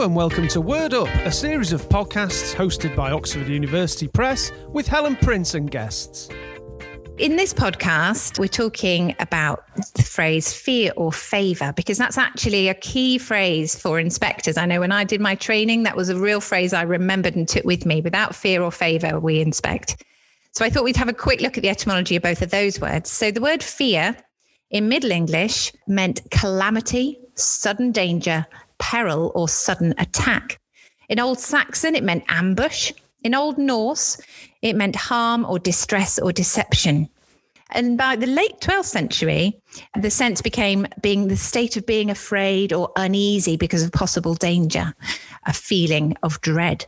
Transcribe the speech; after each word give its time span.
And 0.00 0.16
welcome 0.16 0.48
to 0.48 0.62
Word 0.62 0.94
Up, 0.94 1.08
a 1.26 1.30
series 1.30 1.74
of 1.74 1.86
podcasts 1.90 2.54
hosted 2.54 2.96
by 2.96 3.10
Oxford 3.10 3.46
University 3.48 4.08
Press 4.08 4.50
with 4.68 4.88
Helen 4.88 5.14
Prince 5.14 5.52
and 5.52 5.70
guests. 5.70 6.30
In 7.18 7.36
this 7.36 7.52
podcast, 7.52 8.38
we're 8.38 8.48
talking 8.48 9.14
about 9.18 9.62
the 9.96 10.02
phrase 10.02 10.54
fear 10.54 10.90
or 10.96 11.12
favour 11.12 11.74
because 11.74 11.98
that's 11.98 12.16
actually 12.16 12.68
a 12.68 12.74
key 12.74 13.18
phrase 13.18 13.78
for 13.78 14.00
inspectors. 14.00 14.56
I 14.56 14.64
know 14.64 14.80
when 14.80 14.90
I 14.90 15.04
did 15.04 15.20
my 15.20 15.34
training, 15.34 15.82
that 15.82 15.98
was 15.98 16.08
a 16.08 16.18
real 16.18 16.40
phrase 16.40 16.72
I 16.72 16.80
remembered 16.80 17.36
and 17.36 17.46
took 17.46 17.66
with 17.66 17.84
me. 17.84 18.00
Without 18.00 18.34
fear 18.34 18.62
or 18.62 18.72
favour, 18.72 19.20
we 19.20 19.38
inspect. 19.38 20.02
So 20.52 20.64
I 20.64 20.70
thought 20.70 20.84
we'd 20.84 20.96
have 20.96 21.10
a 21.10 21.12
quick 21.12 21.42
look 21.42 21.58
at 21.58 21.62
the 21.62 21.68
etymology 21.68 22.16
of 22.16 22.22
both 22.22 22.40
of 22.40 22.50
those 22.50 22.80
words. 22.80 23.10
So 23.10 23.30
the 23.30 23.42
word 23.42 23.62
fear 23.62 24.16
in 24.70 24.88
Middle 24.88 25.10
English 25.10 25.74
meant 25.86 26.22
calamity, 26.30 27.20
sudden 27.34 27.92
danger, 27.92 28.46
peril, 28.80 29.30
or 29.36 29.48
sudden 29.48 29.94
attack. 29.98 30.60
In 31.08 31.20
Old 31.20 31.38
Saxon, 31.38 31.94
it 31.94 32.02
meant 32.02 32.24
ambush. 32.28 32.92
In 33.22 33.34
Old 33.34 33.58
Norse, 33.58 34.20
it 34.62 34.74
meant 34.74 34.96
harm 34.96 35.44
or 35.44 35.58
distress 35.58 36.18
or 36.18 36.32
deception. 36.32 37.08
And 37.72 37.96
by 37.96 38.16
the 38.16 38.26
late 38.26 38.60
12th 38.60 38.86
century, 38.86 39.60
the 39.94 40.10
sense 40.10 40.42
became 40.42 40.86
being 41.02 41.28
the 41.28 41.36
state 41.36 41.76
of 41.76 41.86
being 41.86 42.10
afraid 42.10 42.72
or 42.72 42.90
uneasy 42.96 43.56
because 43.56 43.82
of 43.82 43.92
possible 43.92 44.34
danger, 44.34 44.92
a 45.46 45.52
feeling 45.52 46.16
of 46.22 46.40
dread. 46.40 46.86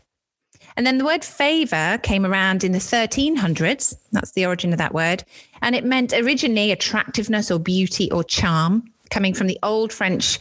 And 0.76 0.86
then 0.86 0.98
the 0.98 1.04
word 1.04 1.24
favor 1.24 1.98
came 2.02 2.24
around 2.24 2.64
in 2.64 2.72
the 2.72 2.78
1300s. 2.78 3.94
That's 4.10 4.32
the 4.32 4.46
origin 4.46 4.72
of 4.72 4.78
that 4.78 4.94
word. 4.94 5.22
And 5.60 5.76
it 5.76 5.84
meant 5.84 6.12
originally 6.12 6.72
attractiveness 6.72 7.50
or 7.50 7.58
beauty 7.58 8.10
or 8.10 8.24
charm, 8.24 8.84
coming 9.10 9.34
from 9.34 9.46
the 9.46 9.58
old 9.62 9.92
French, 9.92 10.38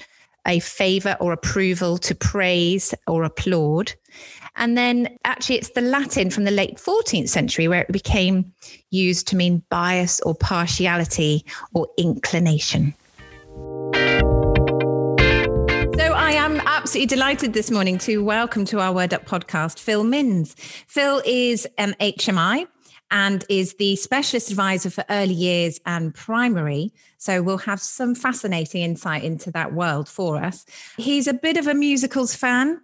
a 0.47 0.59
favor 0.59 1.15
or 1.19 1.33
approval 1.33 1.97
to 1.99 2.15
praise 2.15 2.93
or 3.07 3.23
applaud. 3.23 3.93
And 4.55 4.77
then 4.77 5.17
actually, 5.23 5.55
it's 5.55 5.69
the 5.69 5.81
Latin 5.81 6.29
from 6.29 6.43
the 6.43 6.51
late 6.51 6.77
14th 6.77 7.29
century 7.29 7.67
where 7.67 7.81
it 7.81 7.91
became 7.91 8.51
used 8.89 9.27
to 9.29 9.35
mean 9.35 9.63
bias 9.69 10.19
or 10.21 10.35
partiality 10.35 11.45
or 11.73 11.87
inclination. 11.97 12.93
So 15.95 16.13
I 16.13 16.31
am 16.31 16.59
absolutely 16.65 17.07
delighted 17.07 17.53
this 17.53 17.71
morning 17.71 17.97
to 17.99 18.23
welcome 18.23 18.65
to 18.65 18.79
our 18.79 18.91
Word 18.91 19.13
Up 19.13 19.25
podcast 19.25 19.79
Phil 19.79 20.03
Minns. 20.03 20.55
Phil 20.87 21.21
is 21.25 21.67
an 21.77 21.95
HMI 21.99 22.67
and 23.11 23.43
is 23.49 23.75
the 23.75 23.95
specialist 23.97 24.49
advisor 24.49 24.89
for 24.89 25.03
early 25.09 25.33
years 25.33 25.79
and 25.85 26.15
primary. 26.15 26.91
So 27.17 27.43
we'll 27.43 27.57
have 27.59 27.81
some 27.81 28.15
fascinating 28.15 28.81
insight 28.81 29.23
into 29.23 29.51
that 29.51 29.73
world 29.73 30.07
for 30.09 30.37
us. 30.37 30.65
He's 30.97 31.27
a 31.27 31.33
bit 31.33 31.57
of 31.57 31.67
a 31.67 31.73
musicals 31.73 32.33
fan 32.33 32.81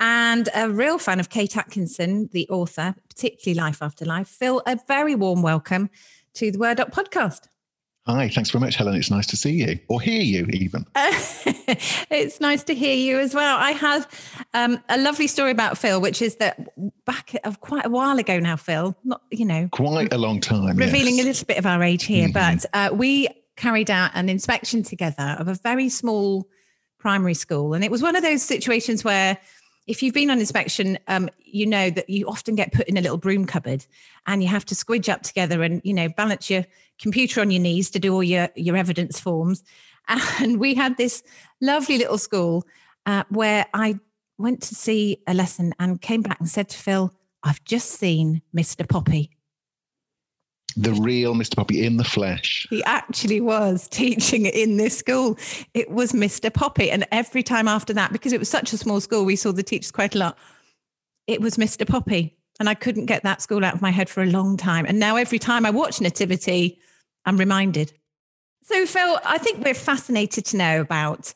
and 0.00 0.48
a 0.54 0.68
real 0.68 0.98
fan 0.98 1.20
of 1.20 1.30
Kate 1.30 1.56
Atkinson, 1.56 2.28
the 2.32 2.48
author, 2.48 2.94
particularly 3.08 3.58
Life 3.58 3.82
After 3.82 4.04
Life. 4.04 4.28
Phil, 4.28 4.62
a 4.66 4.78
very 4.86 5.14
warm 5.14 5.42
welcome 5.42 5.90
to 6.34 6.50
the 6.50 6.58
Word 6.58 6.80
Up 6.80 6.92
podcast. 6.92 7.48
Hi, 8.08 8.26
thanks 8.30 8.48
very 8.48 8.60
much, 8.60 8.76
Helen. 8.76 8.94
It's 8.94 9.10
nice 9.10 9.26
to 9.26 9.36
see 9.36 9.50
you 9.50 9.78
or 9.88 10.00
hear 10.00 10.22
you, 10.22 10.46
even. 10.46 10.86
Uh, 10.94 11.12
it's 12.10 12.40
nice 12.40 12.62
to 12.64 12.74
hear 12.74 12.94
you 12.94 13.18
as 13.18 13.34
well. 13.34 13.58
I 13.58 13.72
have 13.72 14.08
um, 14.54 14.82
a 14.88 14.96
lovely 14.96 15.26
story 15.26 15.50
about 15.50 15.76
Phil, 15.76 16.00
which 16.00 16.22
is 16.22 16.36
that 16.36 16.58
back 17.04 17.36
of 17.44 17.60
quite 17.60 17.84
a 17.84 17.90
while 17.90 18.18
ago 18.18 18.38
now, 18.38 18.56
Phil, 18.56 18.96
not 19.04 19.20
you 19.30 19.44
know, 19.44 19.68
quite 19.72 20.10
a 20.10 20.16
long 20.16 20.40
time, 20.40 20.78
revealing 20.78 21.16
yes. 21.16 21.24
a 21.24 21.28
little 21.28 21.44
bit 21.44 21.58
of 21.58 21.66
our 21.66 21.82
age 21.82 22.04
here, 22.04 22.30
mm-hmm. 22.30 22.56
but 22.62 22.64
uh, 22.72 22.94
we 22.94 23.28
carried 23.56 23.90
out 23.90 24.10
an 24.14 24.30
inspection 24.30 24.82
together 24.82 25.36
of 25.38 25.46
a 25.46 25.54
very 25.56 25.90
small 25.90 26.48
primary 26.98 27.34
school, 27.34 27.74
and 27.74 27.84
it 27.84 27.90
was 27.90 28.00
one 28.00 28.16
of 28.16 28.22
those 28.22 28.42
situations 28.42 29.04
where 29.04 29.36
if 29.88 30.02
you've 30.02 30.14
been 30.14 30.30
on 30.30 30.38
inspection, 30.38 30.98
um, 31.08 31.30
you 31.44 31.66
know 31.66 31.88
that 31.88 32.08
you 32.10 32.28
often 32.28 32.54
get 32.54 32.72
put 32.72 32.86
in 32.86 32.98
a 32.98 33.00
little 33.00 33.16
broom 33.16 33.46
cupboard 33.46 33.86
and 34.26 34.42
you 34.42 34.48
have 34.48 34.66
to 34.66 34.74
squidge 34.74 35.08
up 35.08 35.22
together 35.22 35.62
and, 35.62 35.80
you 35.82 35.94
know, 35.94 36.10
balance 36.10 36.50
your 36.50 36.66
computer 37.00 37.40
on 37.40 37.50
your 37.50 37.62
knees 37.62 37.90
to 37.90 37.98
do 37.98 38.12
all 38.12 38.22
your, 38.22 38.50
your 38.54 38.76
evidence 38.76 39.18
forms. 39.18 39.64
And 40.40 40.58
we 40.58 40.74
had 40.74 40.96
this 40.96 41.22
lovely 41.60 41.98
little 41.98 42.16
school 42.16 42.64
uh, 43.04 43.24
where 43.28 43.66
I 43.74 43.98
went 44.38 44.62
to 44.62 44.74
see 44.74 45.22
a 45.26 45.34
lesson 45.34 45.74
and 45.78 46.00
came 46.00 46.22
back 46.22 46.40
and 46.40 46.48
said 46.48 46.70
to 46.70 46.78
Phil, 46.78 47.12
I've 47.42 47.62
just 47.64 47.90
seen 47.90 48.40
Mr. 48.56 48.88
Poppy 48.88 49.30
the 50.78 50.92
real 50.92 51.34
Mr. 51.34 51.56
Poppy 51.56 51.84
in 51.84 51.96
the 51.96 52.04
flesh. 52.04 52.66
He 52.70 52.82
actually 52.84 53.40
was 53.40 53.88
teaching 53.88 54.46
in 54.46 54.76
this 54.76 54.96
school. 54.96 55.36
It 55.74 55.90
was 55.90 56.12
Mr. 56.12 56.52
Poppy. 56.54 56.90
And 56.90 57.04
every 57.10 57.42
time 57.42 57.66
after 57.66 57.92
that, 57.94 58.12
because 58.12 58.32
it 58.32 58.38
was 58.38 58.48
such 58.48 58.72
a 58.72 58.78
small 58.78 59.00
school, 59.00 59.24
we 59.24 59.36
saw 59.36 59.50
the 59.50 59.64
teachers 59.64 59.90
quite 59.90 60.14
a 60.14 60.18
lot. 60.18 60.38
It 61.26 61.40
was 61.40 61.56
Mr. 61.56 61.86
Poppy. 61.86 62.36
And 62.60 62.68
I 62.68 62.74
couldn't 62.74 63.06
get 63.06 63.24
that 63.24 63.42
school 63.42 63.64
out 63.64 63.74
of 63.74 63.82
my 63.82 63.90
head 63.90 64.08
for 64.08 64.22
a 64.22 64.26
long 64.26 64.56
time. 64.56 64.86
And 64.86 64.98
now 64.98 65.16
every 65.16 65.38
time 65.38 65.66
I 65.66 65.70
watch 65.70 66.00
Nativity, 66.00 66.78
I'm 67.24 67.36
reminded. 67.36 67.92
So, 68.62 68.86
Phil, 68.86 69.18
I 69.24 69.38
think 69.38 69.64
we're 69.64 69.74
fascinated 69.74 70.44
to 70.46 70.56
know 70.56 70.80
about 70.80 71.34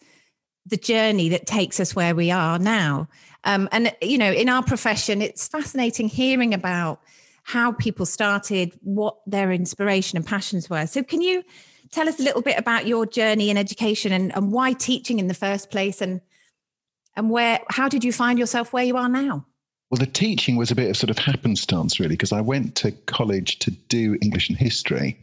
the 0.67 0.77
journey 0.77 1.29
that 1.31 1.47
takes 1.47 1.81
us 1.81 1.95
where 1.97 2.15
we 2.15 2.31
are 2.31 2.59
now. 2.59 3.09
Um, 3.45 3.69
and, 3.73 3.93
you 4.01 4.19
know, 4.19 4.31
in 4.33 4.49
our 4.49 4.63
profession, 4.63 5.21
it's 5.21 5.49
fascinating 5.49 6.09
hearing 6.09 6.55
about 6.55 7.01
how 7.43 7.73
people 7.73 8.07
started, 8.07 8.79
what 8.83 9.17
their 9.27 9.53
inspiration 9.53 10.17
and 10.17 10.27
passions 10.27 10.71
were. 10.71 10.87
So, 10.87 11.03
can 11.03 11.21
you 11.21 11.43
tell 11.91 12.09
us 12.09 12.19
a 12.19 12.23
little 12.23 12.43
bit 12.43 12.59
about 12.59 12.87
your 12.87 13.07
journey 13.07 13.51
in 13.51 13.57
education 13.57 14.13
and, 14.13 14.35
and 14.35 14.53
why 14.53 14.73
teaching 14.73 15.19
in 15.19 15.29
the 15.29 15.35
first 15.35 15.71
place 15.71 16.01
and 16.01 16.21
and 17.17 17.31
where 17.31 17.61
how 17.69 17.89
did 17.89 18.05
you 18.05 18.13
find 18.13 18.39
yourself 18.39 18.73
where 18.73 18.85
you 18.85 18.97
are 18.97 19.09
now? 19.09 19.47
Well, 19.91 19.99
the 19.99 20.07
teaching 20.07 20.57
was 20.57 20.71
a 20.71 20.75
bit 20.75 20.89
of 20.89 20.97
sort 20.97 21.11
of 21.11 21.19
happenstance, 21.19 22.01
really, 22.01 22.15
because 22.15 22.33
I 22.33 22.41
went 22.41 22.77
to 22.77 22.93
college 22.93 23.59
to 23.59 23.71
do 23.71 24.17
English 24.23 24.49
and 24.49 24.57
history 24.57 25.19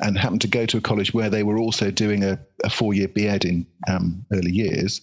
and 0.00 0.18
happened 0.18 0.40
to 0.40 0.48
go 0.48 0.66
to 0.66 0.78
a 0.78 0.80
college 0.80 1.14
where 1.14 1.30
they 1.30 1.44
were 1.44 1.58
also 1.58 1.92
doing 1.92 2.24
a, 2.24 2.38
a 2.64 2.70
four 2.70 2.92
year 2.92 3.06
BEd 3.06 3.44
in 3.44 3.66
um, 3.88 4.24
early 4.32 4.50
years 4.50 5.00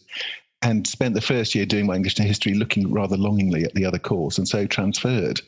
and 0.61 0.85
spent 0.87 1.13
the 1.13 1.21
first 1.21 1.55
year 1.55 1.65
doing 1.65 1.85
my 1.85 1.95
English 1.95 2.17
and 2.17 2.27
history 2.27 2.53
looking 2.53 2.91
rather 2.91 3.15
longingly 3.15 3.63
at 3.63 3.73
the 3.75 3.85
other 3.85 3.99
course 3.99 4.37
and 4.37 4.47
so 4.47 4.65
transferred. 4.65 5.39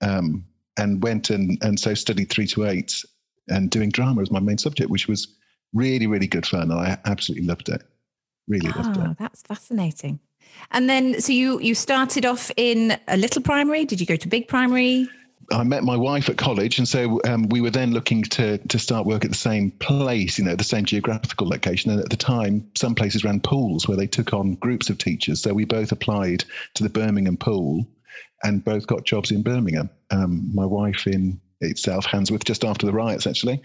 Um, 0.00 0.44
and 0.78 1.02
went 1.02 1.30
and, 1.30 1.58
and 1.62 1.78
so 1.78 1.94
studied 1.94 2.30
three 2.30 2.46
to 2.48 2.66
eight 2.66 3.04
and 3.48 3.70
doing 3.70 3.90
drama 3.90 4.22
as 4.22 4.30
my 4.30 4.40
main 4.40 4.58
subject, 4.58 4.90
which 4.90 5.08
was 5.08 5.28
really, 5.72 6.06
really 6.06 6.26
good 6.26 6.46
fun. 6.46 6.70
And 6.70 6.80
I 6.80 6.98
absolutely 7.04 7.46
loved 7.46 7.68
it. 7.68 7.82
Really 8.48 8.70
oh, 8.74 8.80
loved 8.80 8.96
it. 8.96 9.02
Ah, 9.02 9.14
that's 9.18 9.42
fascinating. 9.42 10.20
And 10.70 10.88
then, 10.88 11.20
so 11.20 11.32
you 11.32 11.60
you 11.60 11.74
started 11.74 12.26
off 12.26 12.50
in 12.56 12.98
a 13.08 13.16
little 13.16 13.42
primary. 13.42 13.84
Did 13.84 14.00
you 14.00 14.06
go 14.06 14.16
to 14.16 14.28
big 14.28 14.48
primary? 14.48 15.08
I 15.50 15.64
met 15.64 15.82
my 15.82 15.96
wife 15.96 16.28
at 16.28 16.36
college, 16.38 16.78
and 16.78 16.88
so 16.88 17.20
um, 17.26 17.48
we 17.48 17.60
were 17.60 17.70
then 17.70 17.92
looking 17.92 18.22
to 18.24 18.58
to 18.58 18.78
start 18.78 19.06
work 19.06 19.24
at 19.24 19.30
the 19.30 19.36
same 19.36 19.70
place, 19.72 20.38
you 20.38 20.44
know, 20.44 20.54
the 20.54 20.64
same 20.64 20.84
geographical 20.84 21.48
location. 21.48 21.90
And 21.90 22.00
at 22.00 22.10
the 22.10 22.16
time, 22.16 22.68
some 22.74 22.94
places 22.94 23.24
ran 23.24 23.40
pools 23.40 23.88
where 23.88 23.96
they 23.96 24.06
took 24.06 24.32
on 24.32 24.54
groups 24.56 24.88
of 24.90 24.98
teachers. 24.98 25.42
So 25.42 25.52
we 25.52 25.64
both 25.64 25.92
applied 25.92 26.44
to 26.74 26.82
the 26.82 26.88
Birmingham 26.88 27.36
pool, 27.36 27.86
and 28.42 28.64
both 28.64 28.86
got 28.86 29.04
jobs 29.04 29.30
in 29.30 29.42
Birmingham. 29.42 29.90
Um, 30.10 30.50
my 30.52 30.66
wife 30.66 31.06
in 31.06 31.40
itself, 31.62 32.04
Handsworth, 32.04 32.44
just 32.44 32.64
after 32.64 32.86
the 32.86 32.92
riots, 32.92 33.26
actually. 33.26 33.62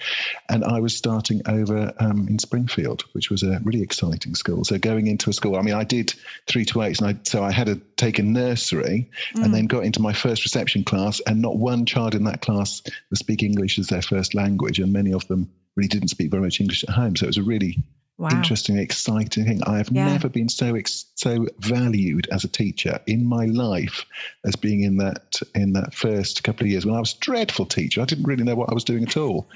And 0.49 0.63
I 0.63 0.79
was 0.79 0.95
starting 0.95 1.41
over 1.47 1.91
um, 1.99 2.27
in 2.29 2.39
Springfield, 2.39 3.03
which 3.13 3.29
was 3.29 3.43
a 3.43 3.59
really 3.63 3.81
exciting 3.81 4.35
school. 4.35 4.63
So 4.63 4.77
going 4.77 5.07
into 5.07 5.29
a 5.29 5.33
school, 5.33 5.55
I 5.55 5.61
mean, 5.61 5.73
I 5.73 5.83
did 5.83 6.13
three 6.45 6.65
to 6.65 6.83
eight, 6.83 6.99
and 7.01 7.09
I, 7.09 7.19
so 7.23 7.43
I 7.43 7.51
had 7.51 7.67
to 7.67 7.81
take 7.95 8.19
a 8.19 8.23
nursery 8.23 9.09
mm. 9.33 9.43
and 9.43 9.53
then 9.53 9.65
got 9.65 9.83
into 9.83 10.01
my 10.01 10.13
first 10.13 10.43
reception 10.43 10.83
class, 10.83 11.19
and 11.27 11.41
not 11.41 11.57
one 11.57 11.85
child 11.85 12.15
in 12.15 12.23
that 12.25 12.41
class 12.41 12.81
was 13.09 13.19
speaking 13.19 13.47
English 13.51 13.79
as 13.79 13.87
their 13.87 14.01
first 14.01 14.35
language, 14.35 14.79
and 14.79 14.93
many 14.93 15.13
of 15.13 15.27
them 15.27 15.49
really 15.75 15.87
didn't 15.87 16.09
speak 16.09 16.31
very 16.31 16.43
much 16.43 16.59
English 16.59 16.83
at 16.83 16.89
home. 16.89 17.15
So 17.15 17.25
it 17.25 17.27
was 17.27 17.37
a 17.37 17.43
really 17.43 17.77
Wow. 18.19 18.29
interesting, 18.31 18.79
exciting 18.79 19.45
thing. 19.45 19.61
I 19.67 19.77
have 19.77 19.89
yeah. 19.91 20.07
never 20.07 20.27
been 20.27 20.49
so 20.49 20.73
ex- 20.73 21.05
so 21.13 21.45
valued 21.59 22.27
as 22.31 22.43
a 22.43 22.47
teacher 22.47 22.99
in 23.05 23.23
my 23.23 23.45
life 23.45 24.05
as 24.43 24.55
being 24.55 24.81
in 24.81 24.97
that 24.97 25.39
in 25.53 25.73
that 25.73 25.93
first 25.93 26.43
couple 26.43 26.65
of 26.65 26.71
years 26.71 26.83
when 26.83 26.95
I 26.95 26.99
was 26.99 27.13
a 27.13 27.19
dreadful 27.19 27.67
teacher. 27.67 28.01
I 28.01 28.05
didn't 28.05 28.25
really 28.25 28.43
know 28.43 28.55
what 28.55 28.71
I 28.71 28.73
was 28.73 28.83
doing 28.83 29.03
at 29.03 29.17
all, 29.17 29.47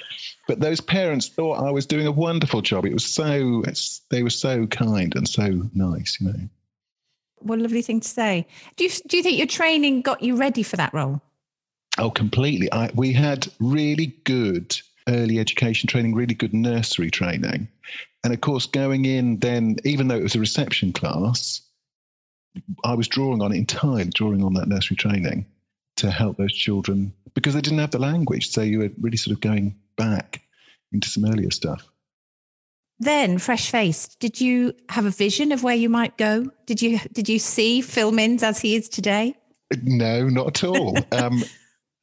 but 0.47 0.59
those 0.59 0.79
parents 0.79 1.27
thought 1.27 1.55
I 1.55 1.71
was 1.71 1.87
doing 1.87 2.05
a 2.05 2.11
wonderful 2.11 2.61
job. 2.61 2.85
It 2.85 2.93
was 2.93 3.05
so 3.05 3.63
they 4.11 4.21
were 4.21 4.29
so 4.29 4.67
kind 4.67 5.15
and 5.15 5.27
so 5.27 5.63
nice, 5.73 6.19
you 6.21 6.27
know. 6.27 6.49
What 7.39 7.57
a 7.57 7.63
lovely 7.63 7.81
thing 7.81 7.99
to 8.01 8.07
say. 8.07 8.45
Do 8.75 8.83
you 8.83 8.91
do 9.07 9.17
you 9.17 9.23
think 9.23 9.39
your 9.39 9.47
training 9.47 10.03
got 10.03 10.21
you 10.21 10.35
ready 10.35 10.61
for 10.61 10.77
that 10.77 10.93
role? 10.93 11.19
Oh, 11.97 12.11
completely. 12.11 12.71
I, 12.71 12.91
we 12.93 13.11
had 13.11 13.47
really 13.59 14.15
good 14.23 14.79
early 15.07 15.39
education 15.39 15.87
training, 15.87 16.15
really 16.15 16.33
good 16.33 16.53
nursery 16.53 17.09
training. 17.11 17.67
And 18.23 18.33
of 18.33 18.41
course, 18.41 18.65
going 18.65 19.05
in 19.05 19.39
then, 19.39 19.77
even 19.83 20.07
though 20.07 20.17
it 20.17 20.23
was 20.23 20.35
a 20.35 20.39
reception 20.39 20.93
class, 20.93 21.61
I 22.83 22.93
was 22.93 23.07
drawing 23.07 23.41
on 23.41 23.51
it 23.51 23.57
entirely, 23.57 24.05
drawing 24.05 24.43
on 24.43 24.53
that 24.55 24.67
nursery 24.67 24.97
training 24.97 25.45
to 25.97 26.11
help 26.11 26.37
those 26.37 26.53
children 26.53 27.13
because 27.33 27.53
they 27.53 27.61
didn't 27.61 27.79
have 27.79 27.91
the 27.91 27.99
language. 27.99 28.49
So 28.49 28.61
you 28.61 28.79
were 28.79 28.89
really 28.99 29.17
sort 29.17 29.33
of 29.35 29.41
going 29.41 29.75
back 29.97 30.41
into 30.91 31.09
some 31.09 31.25
earlier 31.25 31.51
stuff. 31.51 31.87
then 32.99 33.37
fresh 33.37 33.69
faced 33.71 34.19
did 34.19 34.39
you 34.39 34.73
have 34.89 35.05
a 35.05 35.09
vision 35.09 35.51
of 35.51 35.63
where 35.63 35.75
you 35.75 35.89
might 35.89 36.17
go 36.17 36.45
did 36.65 36.81
you 36.81 36.99
did 37.11 37.27
you 37.27 37.39
see 37.39 37.81
phil 37.81 38.11
minns 38.11 38.43
as 38.43 38.59
he 38.59 38.75
is 38.75 38.87
today 38.87 39.35
no 39.83 40.27
not 40.29 40.47
at 40.47 40.63
all 40.63 40.95
um, 41.11 41.43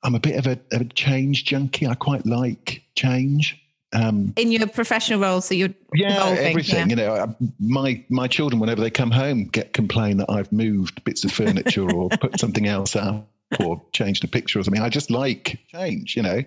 i'm 0.03 0.15
a 0.15 0.21
bit 0.21 0.37
of 0.37 0.47
a, 0.47 0.59
a, 0.73 0.85
change 0.85 1.45
junkie 1.45 1.87
i 1.87 1.95
quite 1.95 2.27
like 2.27 2.83
change 2.95 3.63
um, 3.95 4.35
in 4.37 4.53
your 4.53 4.67
professional 4.67 5.19
role 5.19 5.41
so 5.41 5.55
you're 5.55 5.71
yeah 5.95 6.17
evolving, 6.17 6.45
everything 6.45 6.91
yeah. 6.91 6.97
you 6.97 6.97
know 6.97 7.37
my 7.59 8.05
my 8.11 8.29
children 8.29 8.61
whenever 8.61 8.83
they 8.83 8.91
come 8.91 9.11
home 9.11 9.45
get 9.45 9.73
complain 9.73 10.19
that 10.19 10.29
i've 10.29 10.53
moved 10.53 11.03
bits 11.05 11.25
of 11.25 11.33
furniture 11.33 11.91
or 11.91 12.11
put 12.21 12.39
something 12.39 12.67
else 12.67 12.95
up 12.95 13.27
or 13.61 13.83
changed 13.93 14.23
a 14.25 14.29
picture 14.29 14.59
or 14.59 14.63
something 14.63 14.83
i 14.83 14.91
just 14.91 15.11
like 15.11 15.59
change 15.73 16.17
you 16.17 16.23
know 16.23 16.43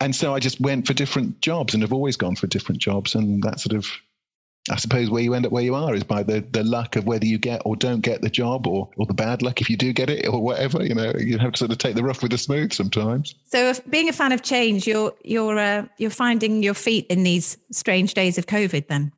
and 0.00 0.14
so 0.14 0.34
I 0.34 0.38
just 0.38 0.60
went 0.60 0.86
for 0.86 0.94
different 0.94 1.40
jobs 1.40 1.74
and 1.74 1.82
have 1.82 1.92
always 1.92 2.16
gone 2.16 2.36
for 2.36 2.46
different 2.46 2.80
jobs. 2.80 3.14
And 3.14 3.42
that 3.42 3.60
sort 3.60 3.76
of, 3.76 3.86
I 4.70 4.76
suppose, 4.76 5.10
where 5.10 5.22
you 5.22 5.34
end 5.34 5.46
up 5.46 5.52
where 5.52 5.62
you 5.62 5.74
are 5.74 5.94
is 5.94 6.02
by 6.02 6.22
the, 6.22 6.44
the 6.50 6.64
luck 6.64 6.96
of 6.96 7.06
whether 7.06 7.24
you 7.24 7.38
get 7.38 7.62
or 7.64 7.76
don't 7.76 8.00
get 8.00 8.22
the 8.22 8.30
job 8.30 8.66
or, 8.66 8.88
or 8.96 9.06
the 9.06 9.14
bad 9.14 9.42
luck 9.42 9.60
if 9.60 9.70
you 9.70 9.76
do 9.76 9.92
get 9.92 10.10
it 10.10 10.26
or 10.26 10.42
whatever. 10.42 10.84
You 10.84 10.94
know, 10.94 11.12
you 11.18 11.38
have 11.38 11.52
to 11.52 11.58
sort 11.58 11.70
of 11.70 11.78
take 11.78 11.94
the 11.94 12.02
rough 12.02 12.22
with 12.22 12.32
the 12.32 12.38
smooth 12.38 12.72
sometimes. 12.72 13.34
So, 13.44 13.58
if 13.68 13.88
being 13.88 14.08
a 14.08 14.12
fan 14.12 14.32
of 14.32 14.42
change, 14.42 14.86
you're 14.86 15.14
you're 15.22 15.58
uh, 15.58 15.86
you're 15.98 16.10
finding 16.10 16.62
your 16.62 16.74
feet 16.74 17.06
in 17.08 17.22
these 17.22 17.56
strange 17.70 18.14
days 18.14 18.38
of 18.38 18.46
COVID, 18.46 18.88
then. 18.88 19.12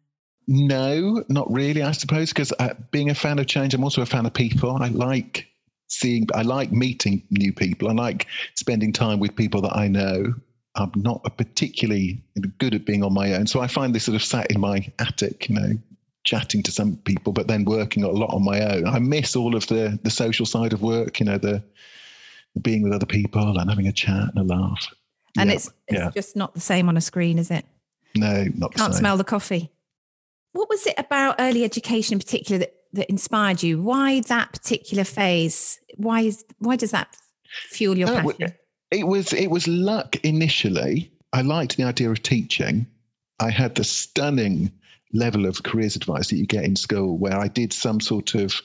No, 0.48 1.22
not 1.28 1.50
really. 1.52 1.82
I 1.82 1.92
suppose 1.92 2.30
because 2.30 2.52
uh, 2.58 2.74
being 2.90 3.10
a 3.10 3.14
fan 3.14 3.38
of 3.38 3.46
change, 3.46 3.74
I'm 3.74 3.84
also 3.84 4.00
a 4.00 4.06
fan 4.06 4.24
of 4.24 4.32
people. 4.32 4.82
I 4.82 4.88
like 4.88 5.46
seeing, 5.88 6.26
I 6.34 6.42
like 6.42 6.72
meeting 6.72 7.22
new 7.30 7.52
people. 7.52 7.88
I 7.88 7.92
like 7.92 8.26
spending 8.54 8.92
time 8.92 9.20
with 9.20 9.36
people 9.36 9.60
that 9.62 9.76
I 9.76 9.88
know. 9.88 10.34
I'm 10.78 10.92
not 10.96 11.36
particularly 11.36 12.22
good 12.58 12.74
at 12.74 12.84
being 12.84 13.02
on 13.02 13.12
my 13.12 13.34
own. 13.34 13.46
So 13.46 13.60
I 13.60 13.66
find 13.66 13.94
this 13.94 14.04
sort 14.04 14.14
of 14.14 14.22
sat 14.22 14.50
in 14.50 14.60
my 14.60 14.86
attic, 15.00 15.48
you 15.48 15.56
know, 15.56 15.72
chatting 16.24 16.62
to 16.62 16.70
some 16.70 16.96
people, 16.98 17.32
but 17.32 17.48
then 17.48 17.64
working 17.64 18.04
a 18.04 18.08
lot 18.08 18.32
on 18.32 18.44
my 18.44 18.60
own. 18.60 18.86
I 18.86 18.98
miss 18.98 19.34
all 19.34 19.56
of 19.56 19.66
the 19.66 19.98
the 20.02 20.10
social 20.10 20.46
side 20.46 20.72
of 20.72 20.82
work, 20.82 21.18
you 21.18 21.26
know, 21.26 21.38
the, 21.38 21.62
the 22.54 22.60
being 22.60 22.82
with 22.82 22.92
other 22.92 23.06
people 23.06 23.58
and 23.58 23.68
having 23.68 23.88
a 23.88 23.92
chat 23.92 24.30
and 24.34 24.38
a 24.38 24.54
laugh. 24.54 24.86
And 25.36 25.50
yeah, 25.50 25.56
it's, 25.56 25.70
it's 25.88 25.98
yeah. 25.98 26.10
just 26.14 26.36
not 26.36 26.54
the 26.54 26.60
same 26.60 26.88
on 26.88 26.96
a 26.96 27.00
screen, 27.00 27.38
is 27.38 27.50
it? 27.50 27.64
No, 28.14 28.46
not 28.54 28.74
Can't 28.74 28.94
smell 28.94 29.16
the 29.16 29.24
coffee. 29.24 29.70
What 30.52 30.68
was 30.68 30.86
it 30.86 30.94
about 30.96 31.36
early 31.38 31.64
education 31.64 32.14
in 32.14 32.18
particular 32.18 32.58
that, 32.60 32.74
that 32.94 33.10
inspired 33.10 33.62
you? 33.62 33.80
Why 33.80 34.20
that 34.20 34.52
particular 34.52 35.04
phase? 35.04 35.78
Why 35.96 36.22
is 36.22 36.44
why 36.58 36.76
does 36.76 36.92
that 36.92 37.16
fuel 37.70 37.98
your 37.98 38.08
passion? 38.08 38.54
It 38.90 39.06
was 39.06 39.32
it 39.32 39.50
was 39.50 39.68
luck 39.68 40.16
initially. 40.24 41.10
I 41.32 41.42
liked 41.42 41.76
the 41.76 41.84
idea 41.84 42.10
of 42.10 42.22
teaching. 42.22 42.86
I 43.40 43.50
had 43.50 43.74
the 43.74 43.84
stunning 43.84 44.72
level 45.12 45.46
of 45.46 45.62
careers 45.62 45.96
advice 45.96 46.28
that 46.28 46.36
you 46.36 46.46
get 46.46 46.64
in 46.64 46.76
school 46.76 47.18
where 47.18 47.38
I 47.38 47.48
did 47.48 47.72
some 47.72 48.00
sort 48.00 48.34
of 48.34 48.60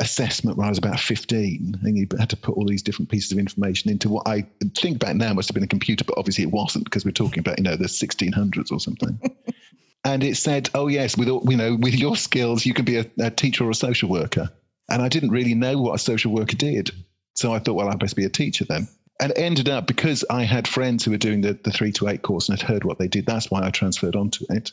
assessment 0.00 0.58
when 0.58 0.66
I 0.66 0.70
was 0.70 0.78
about 0.78 1.00
15 1.00 1.80
and 1.82 1.96
you 1.96 2.06
had 2.18 2.28
to 2.30 2.36
put 2.36 2.56
all 2.56 2.66
these 2.66 2.82
different 2.82 3.10
pieces 3.10 3.32
of 3.32 3.38
information 3.38 3.90
into 3.90 4.10
what 4.10 4.28
I 4.28 4.46
think 4.76 4.98
back 4.98 5.16
now 5.16 5.32
must 5.32 5.48
have 5.48 5.54
been 5.54 5.64
a 5.64 5.68
computer, 5.68 6.04
but 6.04 6.18
obviously 6.18 6.44
it 6.44 6.50
wasn't 6.50 6.84
because 6.84 7.04
we're 7.04 7.12
talking 7.12 7.38
about, 7.38 7.58
you 7.58 7.64
know, 7.64 7.76
the 7.76 7.86
1600s 7.86 8.70
or 8.70 8.80
something. 8.80 9.18
and 10.04 10.22
it 10.22 10.36
said, 10.36 10.68
oh 10.74 10.88
yes, 10.88 11.16
with, 11.16 11.28
you 11.28 11.56
know, 11.56 11.76
with 11.76 11.94
your 11.94 12.16
skills, 12.16 12.66
you 12.66 12.74
can 12.74 12.84
be 12.84 12.98
a, 12.98 13.06
a 13.18 13.30
teacher 13.30 13.64
or 13.64 13.70
a 13.70 13.74
social 13.74 14.10
worker. 14.10 14.50
And 14.90 15.00
I 15.02 15.08
didn't 15.08 15.30
really 15.30 15.54
know 15.54 15.78
what 15.80 15.94
a 15.94 15.98
social 15.98 16.32
worker 16.32 16.56
did. 16.56 16.90
So 17.34 17.54
I 17.54 17.58
thought, 17.58 17.74
well, 17.74 17.88
I 17.88 17.94
best 17.94 18.16
be 18.16 18.24
a 18.24 18.30
teacher 18.30 18.64
then 18.66 18.88
and 19.20 19.32
ended 19.36 19.68
up 19.68 19.86
because 19.86 20.24
I 20.30 20.44
had 20.44 20.68
friends 20.68 21.04
who 21.04 21.10
were 21.10 21.16
doing 21.16 21.40
the, 21.40 21.58
the 21.64 21.70
three 21.70 21.92
to 21.92 22.08
eight 22.08 22.22
course 22.22 22.48
and 22.48 22.58
had 22.58 22.68
heard 22.68 22.84
what 22.84 22.98
they 22.98 23.08
did. 23.08 23.26
That's 23.26 23.50
why 23.50 23.64
I 23.64 23.70
transferred 23.70 24.16
onto 24.16 24.44
it. 24.50 24.72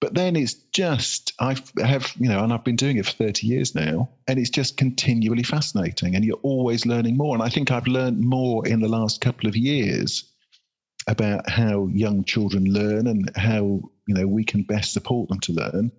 But 0.00 0.14
then 0.14 0.36
it's 0.36 0.54
just, 0.72 1.32
I 1.40 1.56
have, 1.82 2.12
you 2.18 2.28
know, 2.28 2.44
and 2.44 2.52
I've 2.52 2.64
been 2.64 2.76
doing 2.76 2.98
it 2.98 3.06
for 3.06 3.12
30 3.12 3.46
years 3.46 3.74
now, 3.74 4.08
and 4.28 4.38
it's 4.38 4.50
just 4.50 4.76
continually 4.76 5.42
fascinating. 5.42 6.14
And 6.14 6.24
you're 6.24 6.38
always 6.42 6.86
learning 6.86 7.16
more. 7.16 7.34
And 7.34 7.42
I 7.42 7.48
think 7.48 7.70
I've 7.70 7.86
learned 7.88 8.20
more 8.20 8.66
in 8.66 8.80
the 8.80 8.88
last 8.88 9.20
couple 9.20 9.48
of 9.48 9.56
years 9.56 10.24
about 11.08 11.48
how 11.50 11.88
young 11.88 12.22
children 12.22 12.64
learn 12.72 13.08
and 13.08 13.34
how, 13.36 13.80
you 14.06 14.14
know, 14.14 14.28
we 14.28 14.44
can 14.44 14.62
best 14.62 14.92
support 14.92 15.28
them 15.30 15.40
to 15.40 15.52
learn 15.52 15.90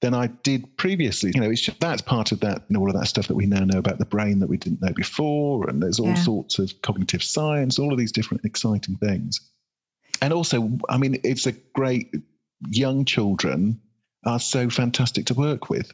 than 0.00 0.14
I 0.14 0.28
did 0.28 0.76
previously. 0.76 1.30
You 1.34 1.40
know, 1.40 1.50
it's 1.50 1.60
just, 1.60 1.78
that's 1.80 2.00
part 2.00 2.32
of 2.32 2.40
that, 2.40 2.62
you 2.68 2.74
know, 2.74 2.80
all 2.80 2.88
of 2.88 2.98
that 2.98 3.06
stuff 3.06 3.28
that 3.28 3.34
we 3.34 3.46
now 3.46 3.64
know 3.64 3.78
about 3.78 3.98
the 3.98 4.06
brain 4.06 4.38
that 4.38 4.48
we 4.48 4.56
didn't 4.56 4.80
know 4.80 4.92
before. 4.92 5.68
And 5.68 5.82
there's 5.82 6.00
all 6.00 6.08
yeah. 6.08 6.14
sorts 6.14 6.58
of 6.58 6.72
cognitive 6.82 7.22
science, 7.22 7.78
all 7.78 7.92
of 7.92 7.98
these 7.98 8.12
different 8.12 8.44
exciting 8.44 8.96
things. 8.96 9.38
And 10.22 10.32
also, 10.32 10.70
I 10.88 10.96
mean, 10.96 11.20
it's 11.22 11.46
a 11.46 11.52
great, 11.74 12.14
young 12.68 13.04
children 13.04 13.80
are 14.26 14.40
so 14.40 14.68
fantastic 14.70 15.26
to 15.26 15.34
work 15.34 15.70
with. 15.70 15.92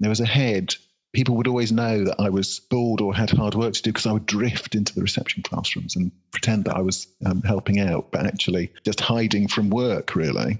There 0.00 0.10
was 0.10 0.20
a 0.20 0.26
head, 0.26 0.74
people 1.12 1.36
would 1.36 1.48
always 1.48 1.72
know 1.72 2.04
that 2.04 2.16
I 2.20 2.28
was 2.30 2.60
bored 2.70 3.00
or 3.00 3.14
had 3.14 3.30
hard 3.30 3.54
work 3.54 3.74
to 3.74 3.82
do 3.82 3.90
because 3.90 4.06
I 4.06 4.12
would 4.12 4.26
drift 4.26 4.74
into 4.74 4.94
the 4.94 5.02
reception 5.02 5.42
classrooms 5.42 5.96
and 5.96 6.12
pretend 6.30 6.64
that 6.66 6.76
I 6.76 6.80
was 6.80 7.06
um, 7.26 7.42
helping 7.42 7.80
out, 7.80 8.12
but 8.12 8.26
actually 8.26 8.72
just 8.84 9.00
hiding 9.00 9.48
from 9.48 9.70
work, 9.70 10.14
really 10.14 10.58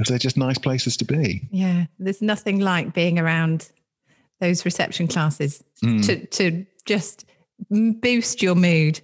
because 0.00 0.08
they're 0.08 0.18
just 0.18 0.38
nice 0.38 0.56
places 0.56 0.96
to 0.96 1.04
be. 1.04 1.46
Yeah, 1.50 1.84
there's 1.98 2.22
nothing 2.22 2.60
like 2.60 2.94
being 2.94 3.18
around 3.18 3.70
those 4.40 4.64
reception 4.64 5.08
classes 5.08 5.62
mm. 5.84 6.04
to 6.06 6.26
to 6.26 6.64
just 6.86 7.26
boost 7.70 8.42
your 8.42 8.54
mood. 8.54 9.02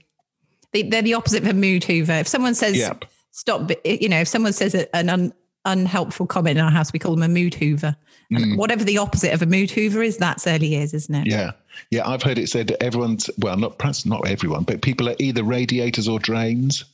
They, 0.73 0.89
are 0.89 1.03
the 1.03 1.13
opposite 1.13 1.43
of 1.43 1.51
a 1.51 1.55
mood 1.55 1.85
hoover. 1.85 2.13
If 2.13 2.27
someone 2.27 2.55
says 2.55 2.79
yep. 2.79 3.05
stop, 3.31 3.71
you 3.85 4.09
know, 4.09 4.21
if 4.21 4.29
someone 4.29 4.55
says 4.55 4.75
an 4.95 5.11
un, 5.11 5.35
unhelpful 5.67 6.27
comment 6.27 6.59
in 6.59 6.65
our 6.65 6.71
house, 6.71 6.95
we 6.95 6.99
call 6.99 7.15
them 7.15 7.23
a 7.23 7.29
mood 7.29 7.55
hoover. 7.55 7.95
And 8.31 8.45
mm. 8.45 8.57
whatever 8.57 8.83
the 8.83 8.97
opposite 8.97 9.35
of 9.35 9.43
a 9.43 9.47
mood 9.47 9.71
hoover 9.71 10.03
is, 10.03 10.17
that's 10.17 10.47
early 10.47 10.69
years, 10.69 10.95
isn't 10.95 11.15
it? 11.15 11.27
Yeah. 11.27 11.53
Yeah, 11.91 12.09
I've 12.09 12.23
heard 12.23 12.39
it 12.39 12.49
said 12.49 12.69
that 12.69 12.83
everyone's 12.83 13.29
well, 13.39 13.59
not 13.59 13.79
perhaps 13.79 14.07
not 14.07 14.27
everyone, 14.27 14.65
but 14.65 14.81
people 14.81 15.11
are 15.11 15.17
either 15.19 15.45
radiators 15.45 16.09
or 16.09 16.19
drains. 16.19 16.87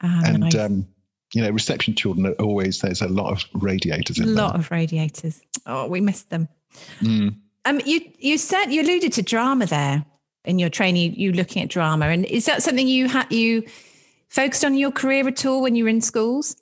Ah, 0.00 0.22
and 0.26 0.40
nice. 0.40 0.54
um, 0.54 0.86
you 1.34 1.42
know, 1.42 1.50
reception 1.50 1.94
children 1.94 2.26
are 2.26 2.32
always 2.34 2.80
there's 2.80 3.00
a 3.02 3.08
lot 3.08 3.32
of 3.32 3.44
radiators 3.62 4.18
in 4.18 4.24
A 4.24 4.28
lot 4.28 4.52
there. 4.52 4.60
of 4.60 4.70
radiators. 4.70 5.40
Oh, 5.66 5.86
we 5.88 6.00
missed 6.00 6.30
them. 6.30 6.48
Mm. 7.00 7.36
Um, 7.64 7.80
you 7.84 8.00
you 8.18 8.38
said 8.38 8.66
you 8.66 8.82
alluded 8.82 9.12
to 9.14 9.22
drama 9.22 9.66
there 9.66 10.04
in 10.44 10.58
your 10.58 10.68
training. 10.70 11.14
You, 11.14 11.26
you 11.28 11.32
looking 11.32 11.62
at 11.62 11.68
drama, 11.68 12.06
and 12.06 12.24
is 12.26 12.46
that 12.46 12.62
something 12.62 12.88
you 12.88 13.08
had 13.08 13.30
you 13.32 13.64
focused 14.28 14.64
on 14.64 14.74
your 14.74 14.90
career 14.90 15.26
at 15.28 15.44
all 15.46 15.62
when 15.62 15.74
you 15.76 15.84
were 15.84 15.90
in 15.90 16.00
schools? 16.00 16.56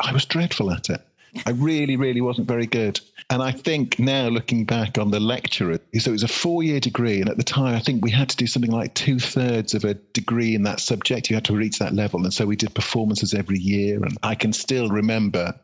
I 0.00 0.12
was 0.12 0.24
dreadful 0.24 0.70
at 0.70 0.88
it. 0.90 1.00
I 1.46 1.50
really, 1.50 1.96
really 1.96 2.20
wasn't 2.20 2.48
very 2.48 2.66
good. 2.66 3.00
And 3.30 3.42
I 3.42 3.52
think 3.52 3.98
now 3.98 4.28
looking 4.28 4.64
back 4.64 4.96
on 4.96 5.10
the 5.10 5.20
lecture, 5.20 5.78
so 5.98 6.10
it 6.10 6.12
was 6.12 6.22
a 6.22 6.28
four 6.28 6.62
year 6.62 6.80
degree. 6.80 7.20
And 7.20 7.28
at 7.28 7.36
the 7.36 7.42
time, 7.42 7.74
I 7.74 7.80
think 7.80 8.02
we 8.02 8.10
had 8.10 8.30
to 8.30 8.36
do 8.36 8.46
something 8.46 8.70
like 8.70 8.94
two 8.94 9.18
thirds 9.18 9.74
of 9.74 9.84
a 9.84 9.94
degree 9.94 10.54
in 10.54 10.62
that 10.62 10.80
subject. 10.80 11.28
You 11.28 11.36
had 11.36 11.44
to 11.44 11.56
reach 11.56 11.78
that 11.78 11.94
level. 11.94 12.24
And 12.24 12.32
so 12.32 12.46
we 12.46 12.56
did 12.56 12.74
performances 12.74 13.34
every 13.34 13.58
year. 13.58 14.02
And 14.02 14.16
I 14.22 14.34
can 14.34 14.54
still 14.54 14.88
remember 14.88 15.54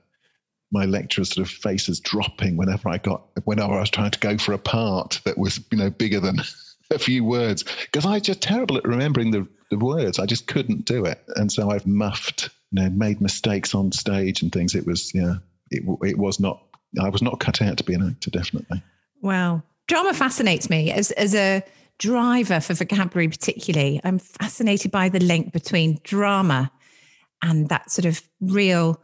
my 0.72 0.84
lecturer's 0.84 1.30
sort 1.30 1.46
of 1.46 1.50
faces 1.52 2.00
dropping 2.00 2.58
whenever 2.58 2.88
I 2.88 2.98
got, 2.98 3.22
whenever 3.44 3.72
I 3.72 3.80
was 3.80 3.90
trying 3.90 4.10
to 4.10 4.18
go 4.18 4.36
for 4.36 4.52
a 4.52 4.58
part 4.58 5.20
that 5.24 5.38
was, 5.38 5.58
you 5.70 5.78
know, 5.78 5.88
bigger 5.88 6.20
than 6.20 6.40
a 6.90 6.98
few 6.98 7.24
words. 7.24 7.64
Because 7.80 8.04
I 8.04 8.14
was 8.14 8.22
just 8.22 8.42
terrible 8.42 8.76
at 8.76 8.84
remembering 8.84 9.30
the, 9.30 9.48
the 9.70 9.78
words. 9.78 10.18
I 10.18 10.26
just 10.26 10.48
couldn't 10.48 10.84
do 10.84 11.06
it. 11.06 11.24
And 11.36 11.50
so 11.50 11.70
I've 11.70 11.86
muffed, 11.86 12.50
you 12.72 12.82
know, 12.82 12.90
made 12.90 13.22
mistakes 13.22 13.74
on 13.74 13.90
stage 13.92 14.42
and 14.42 14.52
things. 14.52 14.74
It 14.74 14.86
was, 14.86 15.14
yeah 15.14 15.36
it, 15.70 15.82
it 16.02 16.18
was 16.18 16.40
not, 16.40 16.60
I 17.00 17.08
was 17.08 17.22
not 17.22 17.40
cut 17.40 17.62
out 17.62 17.76
to 17.78 17.84
be 17.84 17.94
an 17.94 18.06
actor, 18.06 18.30
definitely. 18.30 18.82
Wow. 19.20 19.62
Drama 19.86 20.14
fascinates 20.14 20.70
me 20.70 20.90
as, 20.90 21.10
as 21.12 21.34
a 21.34 21.62
driver 21.98 22.60
for 22.60 22.74
vocabulary, 22.74 23.28
particularly. 23.28 24.00
I'm 24.04 24.18
fascinated 24.18 24.90
by 24.90 25.08
the 25.08 25.20
link 25.20 25.52
between 25.52 26.00
drama 26.02 26.70
and 27.42 27.68
that 27.68 27.90
sort 27.90 28.06
of 28.06 28.22
real 28.40 29.00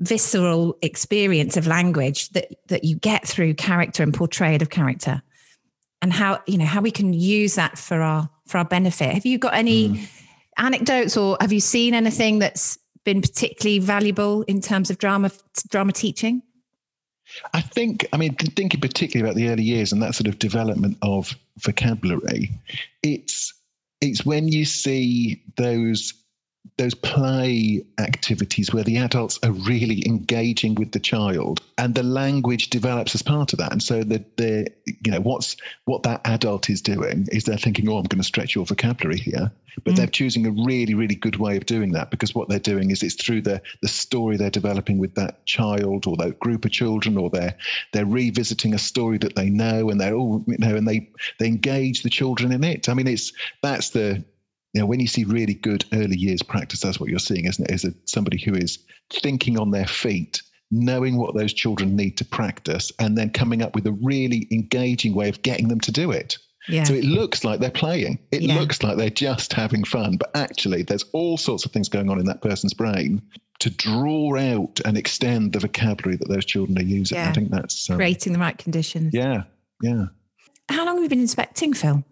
visceral 0.00 0.78
experience 0.80 1.58
of 1.58 1.66
language 1.66 2.30
that 2.30 2.48
that 2.68 2.84
you 2.84 2.96
get 2.96 3.28
through 3.28 3.52
character 3.52 4.02
and 4.02 4.14
portrayal 4.14 4.62
of 4.62 4.70
character 4.70 5.20
and 6.00 6.10
how 6.10 6.40
you 6.46 6.56
know 6.56 6.64
how 6.64 6.80
we 6.80 6.90
can 6.90 7.12
use 7.12 7.56
that 7.56 7.76
for 7.76 8.00
our 8.00 8.26
for 8.46 8.56
our 8.56 8.64
benefit 8.64 9.12
have 9.12 9.26
you 9.26 9.36
got 9.36 9.52
any 9.52 9.90
mm. 9.90 10.08
anecdotes 10.56 11.18
or 11.18 11.36
have 11.38 11.52
you 11.52 11.60
seen 11.60 11.92
anything 11.92 12.38
that's 12.38 12.78
been 13.04 13.20
particularly 13.20 13.78
valuable 13.78 14.42
in 14.42 14.60
terms 14.60 14.90
of 14.90 14.98
drama 14.98 15.30
drama 15.68 15.92
teaching? 15.92 16.42
I 17.54 17.60
think, 17.60 18.06
I 18.12 18.16
mean, 18.16 18.34
thinking 18.34 18.80
particularly 18.80 19.28
about 19.28 19.36
the 19.36 19.48
early 19.48 19.62
years 19.62 19.92
and 19.92 20.02
that 20.02 20.14
sort 20.14 20.26
of 20.28 20.38
development 20.38 20.96
of 21.02 21.36
vocabulary, 21.58 22.50
it's 23.02 23.54
it's 24.00 24.24
when 24.24 24.48
you 24.48 24.64
see 24.64 25.42
those 25.56 26.14
those 26.76 26.94
play 26.94 27.84
activities 27.98 28.72
where 28.72 28.84
the 28.84 28.96
adults 28.96 29.38
are 29.42 29.52
really 29.52 30.02
engaging 30.06 30.74
with 30.74 30.92
the 30.92 30.98
child 30.98 31.60
and 31.78 31.94
the 31.94 32.02
language 32.02 32.70
develops 32.70 33.14
as 33.14 33.22
part 33.22 33.52
of 33.52 33.58
that. 33.58 33.72
And 33.72 33.82
so 33.82 34.02
the 34.02 34.24
the 34.36 34.66
you 34.86 35.10
know 35.10 35.20
what's 35.20 35.56
what 35.84 36.02
that 36.04 36.20
adult 36.24 36.70
is 36.70 36.80
doing 36.80 37.26
is 37.32 37.44
they're 37.44 37.56
thinking 37.56 37.88
oh 37.88 37.98
i'm 37.98 38.04
going 38.04 38.20
to 38.20 38.26
stretch 38.26 38.54
your 38.54 38.64
vocabulary 38.64 39.18
here. 39.18 39.50
But 39.84 39.94
mm. 39.94 39.96
they're 39.96 40.06
choosing 40.06 40.46
a 40.46 40.50
really 40.50 40.94
really 40.94 41.14
good 41.14 41.36
way 41.36 41.56
of 41.56 41.66
doing 41.66 41.92
that 41.92 42.10
because 42.10 42.34
what 42.34 42.48
they're 42.48 42.58
doing 42.58 42.90
is 42.90 43.02
it's 43.02 43.14
through 43.14 43.42
the 43.42 43.60
the 43.82 43.88
story 43.88 44.36
they're 44.36 44.50
developing 44.50 44.98
with 44.98 45.14
that 45.14 45.44
child 45.46 46.06
or 46.06 46.16
that 46.16 46.38
group 46.40 46.64
of 46.64 46.72
children 46.72 47.16
or 47.16 47.30
they're 47.30 47.54
they're 47.92 48.06
revisiting 48.06 48.74
a 48.74 48.78
story 48.78 49.18
that 49.18 49.36
they 49.36 49.50
know 49.50 49.90
and 49.90 50.00
they're 50.00 50.14
all 50.14 50.44
you 50.46 50.58
know 50.58 50.76
and 50.76 50.88
they 50.88 51.08
they 51.38 51.46
engage 51.46 52.02
the 52.02 52.10
children 52.10 52.52
in 52.52 52.64
it. 52.64 52.88
I 52.88 52.94
mean 52.94 53.06
it's 53.06 53.32
that's 53.62 53.90
the 53.90 54.24
you 54.72 54.80
know, 54.80 54.86
when 54.86 55.00
you 55.00 55.06
see 55.06 55.24
really 55.24 55.54
good 55.54 55.84
early 55.92 56.16
years 56.16 56.42
practice, 56.42 56.80
that's 56.80 57.00
what 57.00 57.10
you're 57.10 57.18
seeing, 57.18 57.46
isn't 57.46 57.70
it? 57.70 57.74
Is 57.74 57.84
a, 57.84 57.92
somebody 58.04 58.38
who 58.38 58.54
is 58.54 58.78
thinking 59.10 59.58
on 59.58 59.70
their 59.70 59.86
feet, 59.86 60.42
knowing 60.70 61.16
what 61.16 61.34
those 61.34 61.52
children 61.52 61.96
need 61.96 62.16
to 62.18 62.24
practice, 62.24 62.92
and 62.98 63.18
then 63.18 63.30
coming 63.30 63.62
up 63.62 63.74
with 63.74 63.86
a 63.86 63.92
really 63.92 64.46
engaging 64.52 65.14
way 65.14 65.28
of 65.28 65.42
getting 65.42 65.68
them 65.68 65.80
to 65.80 65.92
do 65.92 66.10
it. 66.10 66.38
Yeah. 66.68 66.84
So 66.84 66.94
it 66.94 67.04
looks 67.04 67.42
like 67.42 67.58
they're 67.58 67.70
playing. 67.70 68.18
It 68.30 68.42
yeah. 68.42 68.54
looks 68.54 68.82
like 68.82 68.96
they're 68.96 69.10
just 69.10 69.52
having 69.52 69.82
fun, 69.82 70.16
but 70.16 70.30
actually, 70.36 70.82
there's 70.82 71.04
all 71.12 71.36
sorts 71.36 71.64
of 71.64 71.72
things 71.72 71.88
going 71.88 72.08
on 72.08 72.20
in 72.20 72.26
that 72.26 72.42
person's 72.42 72.74
brain 72.74 73.22
to 73.60 73.70
draw 73.70 74.38
out 74.38 74.80
and 74.84 74.96
extend 74.96 75.52
the 75.52 75.58
vocabulary 75.58 76.16
that 76.16 76.28
those 76.28 76.44
children 76.44 76.78
are 76.78 76.82
using. 76.82 77.18
Yeah. 77.18 77.28
I 77.28 77.32
think 77.32 77.50
that's 77.50 77.90
um, 77.90 77.96
creating 77.96 78.32
the 78.32 78.38
right 78.38 78.56
conditions. 78.56 79.12
Yeah, 79.12 79.42
yeah. 79.82 80.06
How 80.68 80.86
long 80.86 80.96
have 80.96 81.02
you 81.02 81.08
been 81.08 81.20
inspecting, 81.20 81.74
Phil? 81.74 82.04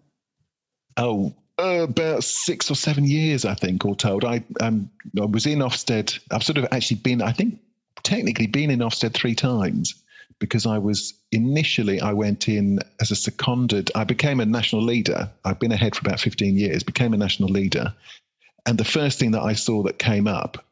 Oh, 0.97 1.33
about 1.59 2.23
six 2.23 2.69
or 2.69 2.75
seven 2.75 3.05
years, 3.05 3.45
I 3.45 3.53
think, 3.53 3.85
all 3.85 3.95
told. 3.95 4.25
I 4.25 4.43
um, 4.61 4.89
I 5.19 5.25
was 5.25 5.45
in 5.45 5.59
Ofsted. 5.59 6.19
I've 6.31 6.43
sort 6.43 6.57
of 6.57 6.67
actually 6.71 6.97
been, 6.97 7.21
I 7.21 7.31
think, 7.31 7.59
technically 8.03 8.47
been 8.47 8.71
in 8.71 8.79
Ofsted 8.79 9.13
three 9.13 9.35
times 9.35 9.93
because 10.39 10.65
I 10.65 10.77
was 10.77 11.13
initially 11.31 11.99
I 11.99 12.13
went 12.13 12.47
in 12.47 12.79
as 13.01 13.11
a 13.11 13.15
seconded. 13.15 13.91
I 13.95 14.03
became 14.03 14.39
a 14.39 14.45
national 14.45 14.81
leader. 14.81 15.29
I've 15.45 15.59
been 15.59 15.71
ahead 15.71 15.95
for 15.95 16.07
about 16.07 16.19
fifteen 16.19 16.57
years. 16.57 16.83
Became 16.83 17.13
a 17.13 17.17
national 17.17 17.49
leader, 17.49 17.93
and 18.65 18.77
the 18.77 18.85
first 18.85 19.19
thing 19.19 19.31
that 19.31 19.43
I 19.43 19.53
saw 19.53 19.83
that 19.83 19.99
came 19.99 20.27
up 20.27 20.65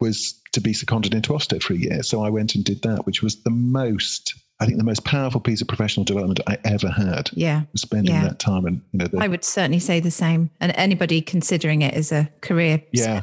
was 0.00 0.40
to 0.52 0.60
be 0.60 0.72
seconded 0.72 1.14
into 1.14 1.32
Ofsted 1.32 1.62
for 1.62 1.72
a 1.72 1.76
year. 1.76 2.02
So 2.02 2.22
I 2.22 2.30
went 2.30 2.54
and 2.54 2.64
did 2.64 2.82
that, 2.82 3.04
which 3.04 3.22
was 3.22 3.42
the 3.42 3.50
most 3.50 4.34
I 4.60 4.66
think 4.66 4.78
the 4.78 4.84
most 4.84 5.04
powerful 5.04 5.40
piece 5.40 5.60
of 5.60 5.68
professional 5.68 6.04
development 6.04 6.40
I 6.48 6.58
ever 6.64 6.88
had. 6.88 7.30
Yeah. 7.32 7.62
Spending 7.76 8.14
yeah. 8.14 8.24
that 8.24 8.38
time 8.38 8.66
and 8.66 8.82
you 8.92 8.98
know 8.98 9.06
the, 9.06 9.18
I 9.18 9.28
would 9.28 9.44
certainly 9.44 9.78
say 9.78 10.00
the 10.00 10.10
same. 10.10 10.50
And 10.60 10.72
anybody 10.76 11.20
considering 11.20 11.82
it 11.82 11.94
as 11.94 12.10
a 12.10 12.28
career 12.40 12.82
yeah. 12.92 13.22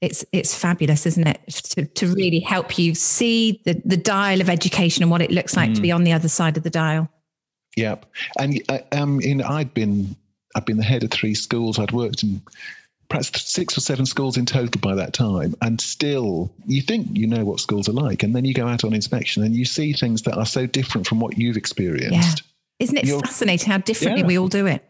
it's 0.00 0.24
it's 0.32 0.54
fabulous, 0.54 1.06
isn't 1.06 1.26
it? 1.26 1.40
To 1.48 1.84
to 1.86 2.06
really 2.14 2.40
help 2.40 2.78
you 2.78 2.94
see 2.94 3.60
the 3.64 3.80
the 3.84 3.96
dial 3.96 4.40
of 4.40 4.48
education 4.48 5.02
and 5.02 5.10
what 5.10 5.22
it 5.22 5.32
looks 5.32 5.56
like 5.56 5.70
mm. 5.70 5.74
to 5.74 5.80
be 5.80 5.90
on 5.90 6.04
the 6.04 6.12
other 6.12 6.28
side 6.28 6.56
of 6.56 6.62
the 6.62 6.70
dial. 6.70 7.08
Yep. 7.76 8.06
And 8.38 8.62
uh, 8.68 8.78
um 8.92 9.20
in 9.20 9.42
I'd 9.42 9.74
been 9.74 10.14
I'd 10.54 10.64
been 10.64 10.76
the 10.76 10.84
head 10.84 11.02
of 11.02 11.10
three 11.10 11.34
schools. 11.34 11.80
I'd 11.80 11.92
worked 11.92 12.22
in 12.22 12.42
perhaps 13.10 13.42
six 13.42 13.76
or 13.76 13.80
seven 13.80 14.06
schools 14.06 14.38
in 14.38 14.46
total 14.46 14.80
by 14.80 14.94
that 14.94 15.12
time. 15.12 15.54
And 15.60 15.80
still, 15.80 16.50
you 16.66 16.80
think 16.80 17.08
you 17.12 17.26
know 17.26 17.44
what 17.44 17.60
schools 17.60 17.88
are 17.88 17.92
like. 17.92 18.22
And 18.22 18.34
then 18.34 18.44
you 18.46 18.54
go 18.54 18.66
out 18.66 18.84
on 18.84 18.94
inspection 18.94 19.42
and 19.42 19.54
you 19.54 19.66
see 19.66 19.92
things 19.92 20.22
that 20.22 20.38
are 20.38 20.46
so 20.46 20.64
different 20.64 21.06
from 21.06 21.20
what 21.20 21.36
you've 21.36 21.56
experienced. 21.56 22.12
Yeah. 22.38 22.84
Isn't 22.84 22.96
it 22.96 23.04
You're, 23.04 23.20
fascinating 23.20 23.70
how 23.70 23.78
differently 23.78 24.22
yeah. 24.22 24.26
we 24.26 24.38
all 24.38 24.48
do 24.48 24.66
it? 24.66 24.82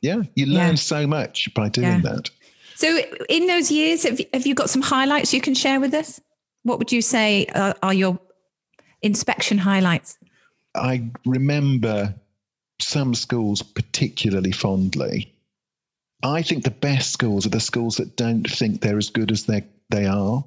Yeah. 0.00 0.22
You 0.34 0.46
learn 0.46 0.70
yeah. 0.70 0.74
so 0.74 1.06
much 1.06 1.52
by 1.54 1.68
doing 1.68 2.02
that. 2.02 2.30
So, 2.74 3.00
in 3.28 3.46
those 3.46 3.70
years, 3.70 4.02
have 4.02 4.20
you, 4.20 4.26
have 4.34 4.46
you 4.46 4.54
got 4.54 4.68
some 4.68 4.82
highlights 4.82 5.32
you 5.32 5.40
can 5.40 5.54
share 5.54 5.80
with 5.80 5.94
us? 5.94 6.20
What 6.64 6.78
would 6.78 6.92
you 6.92 7.00
say 7.00 7.46
are, 7.54 7.74
are 7.82 7.94
your 7.94 8.18
inspection 9.02 9.56
highlights? 9.58 10.18
I 10.74 11.08
remember 11.24 12.14
some 12.80 13.14
schools 13.14 13.62
particularly 13.62 14.52
fondly 14.52 15.32
I 16.26 16.42
think 16.42 16.64
the 16.64 16.70
best 16.70 17.12
schools 17.12 17.46
are 17.46 17.50
the 17.50 17.60
schools 17.60 17.96
that 17.96 18.16
don't 18.16 18.48
think 18.48 18.80
they're 18.80 18.98
as 18.98 19.10
good 19.10 19.30
as 19.30 19.44
they 19.44 19.64
they 19.90 20.06
are, 20.06 20.44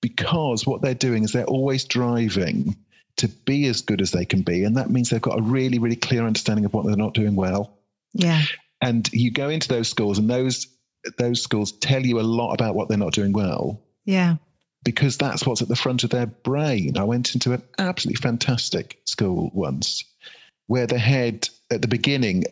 because 0.00 0.66
what 0.66 0.82
they're 0.82 0.94
doing 0.94 1.22
is 1.22 1.32
they're 1.32 1.44
always 1.44 1.84
driving 1.84 2.76
to 3.16 3.28
be 3.28 3.66
as 3.66 3.80
good 3.80 4.00
as 4.00 4.10
they 4.10 4.24
can 4.24 4.42
be, 4.42 4.64
and 4.64 4.76
that 4.76 4.90
means 4.90 5.10
they've 5.10 5.20
got 5.20 5.38
a 5.38 5.42
really 5.42 5.78
really 5.78 5.96
clear 5.96 6.26
understanding 6.26 6.64
of 6.64 6.74
what 6.74 6.84
they're 6.86 6.96
not 6.96 7.14
doing 7.14 7.36
well. 7.36 7.78
Yeah. 8.12 8.42
And 8.82 9.10
you 9.12 9.30
go 9.30 9.48
into 9.48 9.68
those 9.68 9.88
schools, 9.88 10.18
and 10.18 10.28
those 10.28 10.66
those 11.18 11.42
schools 11.42 11.72
tell 11.72 12.04
you 12.04 12.20
a 12.20 12.22
lot 12.22 12.52
about 12.52 12.74
what 12.74 12.88
they're 12.88 12.98
not 12.98 13.12
doing 13.12 13.32
well. 13.32 13.80
Yeah. 14.04 14.36
Because 14.84 15.16
that's 15.16 15.46
what's 15.46 15.62
at 15.62 15.68
the 15.68 15.76
front 15.76 16.04
of 16.04 16.10
their 16.10 16.26
brain. 16.26 16.96
I 16.96 17.04
went 17.04 17.34
into 17.34 17.52
an 17.52 17.62
absolutely 17.78 18.20
fantastic 18.20 19.00
school 19.04 19.50
once 19.52 20.04
where 20.68 20.86
the 20.86 20.98
head 20.98 21.48
at 21.70 21.82
the 21.82 21.88
beginning 21.88 22.44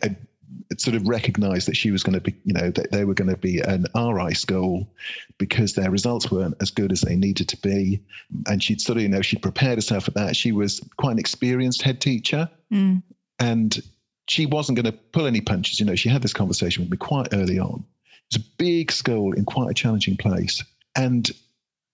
sort 0.77 0.95
of 0.95 1.07
recognized 1.07 1.67
that 1.67 1.75
she 1.75 1.91
was 1.91 2.03
going 2.03 2.13
to 2.13 2.21
be, 2.21 2.35
you 2.43 2.53
know, 2.53 2.71
that 2.71 2.91
they 2.91 3.05
were 3.05 3.13
going 3.13 3.29
to 3.29 3.37
be 3.37 3.59
an 3.59 3.85
RI 3.95 4.33
school 4.33 4.87
because 5.37 5.73
their 5.73 5.91
results 5.91 6.31
weren't 6.31 6.55
as 6.61 6.71
good 6.71 6.91
as 6.91 7.01
they 7.01 7.15
needed 7.15 7.47
to 7.49 7.57
be. 7.57 8.01
And 8.47 8.63
she'd 8.63 8.81
sort 8.81 8.97
of, 8.97 9.03
you 9.03 9.09
know, 9.09 9.21
she'd 9.21 9.41
prepared 9.41 9.77
herself 9.77 10.05
for 10.05 10.11
that. 10.11 10.35
She 10.35 10.51
was 10.51 10.81
quite 10.97 11.13
an 11.13 11.19
experienced 11.19 11.81
head 11.81 12.01
teacher. 12.01 12.49
Mm. 12.71 13.03
And 13.39 13.81
she 14.27 14.45
wasn't 14.45 14.77
going 14.77 14.91
to 14.91 14.99
pull 15.11 15.27
any 15.27 15.41
punches. 15.41 15.79
You 15.79 15.85
know, 15.85 15.95
she 15.95 16.09
had 16.09 16.21
this 16.21 16.33
conversation 16.33 16.83
with 16.83 16.91
me 16.91 16.97
quite 16.97 17.27
early 17.33 17.59
on. 17.59 17.83
It's 18.27 18.37
a 18.37 18.49
big 18.57 18.91
school 18.91 19.33
in 19.33 19.45
quite 19.45 19.69
a 19.69 19.73
challenging 19.73 20.17
place. 20.17 20.63
And 20.95 21.31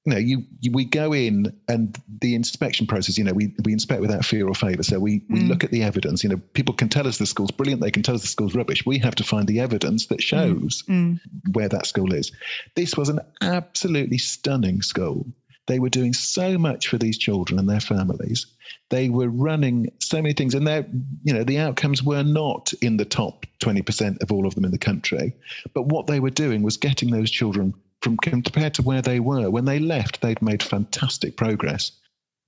you 0.05 0.13
know, 0.13 0.17
you, 0.17 0.43
you, 0.62 0.72
we 0.72 0.84
go 0.84 1.13
in 1.13 1.55
and 1.67 1.96
the 2.22 2.34
inspection 2.34 2.88
process, 2.88 3.17
you 3.17 3.24
know, 3.24 3.34
we, 3.34 3.53
we 3.63 3.72
inspect 3.72 4.01
without 4.01 4.25
fear 4.25 4.48
or 4.48 4.55
favor. 4.55 4.81
So 4.81 5.00
we, 5.00 5.24
we 5.29 5.41
mm. 5.41 5.50
look 5.50 5.63
at 5.63 5.70
the 5.70 5.84
evidence. 5.84 6.24
You 6.24 6.31
know, 6.31 6.41
people 6.53 6.74
can 6.74 6.89
tell 6.89 7.08
us 7.08 7.20
the 7.20 7.27
school's 7.27 7.51
brilliant, 7.51 7.81
they 7.81 7.91
can 7.91 8.01
tell 8.01 8.15
us 8.15 8.22
the 8.22 8.27
school's 8.27 8.55
rubbish. 8.55 8.84
We 8.84 8.98
have 8.98 9.13
to 9.15 9.24
find 9.24 9.48
the 9.48 9.60
evidence 9.60 10.08
that 10.08 10.17
mm. 10.17 10.24
shows 10.24 10.84
mm. 10.89 11.20
where 11.53 11.70
that 11.70 11.86
school 11.86 12.13
is. 12.13 12.31
This 12.75 12.98
was 12.98 13.10
an 13.10 13.20
absolutely 13.41 14.17
stunning 14.17 14.81
school. 14.81 15.27
They 15.67 15.77
were 15.77 15.89
doing 15.89 16.13
so 16.13 16.58
much 16.58 16.88
for 16.88 16.98
these 16.98 17.17
children 17.17 17.60
and 17.60 17.70
their 17.70 17.79
families. 17.79 18.48
They 18.89 19.10
were 19.10 19.29
running 19.29 19.91
so 20.00 20.20
many 20.20 20.34
things, 20.34 20.55
and 20.55 20.65
their, 20.65 20.86
you 21.24 21.34
know, 21.34 21.43
the 21.43 21.60
outcomes 21.60 22.03
were 22.03 22.24
not 22.24 22.74
in 22.81 22.98
the 22.98 23.05
top 23.05 23.46
20% 23.60 24.22
of 24.22 24.31
all 24.31 24.48
of 24.48 24.55
them 24.55 24.65
in 24.65 24.72
the 24.72 24.79
country. 24.79 25.34
But 25.74 25.84
what 25.84 26.08
they 26.08 26.20
were 26.20 26.31
doing 26.31 26.63
was 26.63 26.75
getting 26.77 27.12
those 27.12 27.29
children 27.29 27.75
from 28.01 28.17
compared 28.17 28.74
to 28.74 28.81
where 28.81 29.01
they 29.01 29.20
were 29.20 29.50
when 29.50 29.65
they 29.65 29.79
left 29.79 30.22
they'd 30.22 30.41
made 30.41 30.62
fantastic 30.62 31.38
progress 31.38 31.91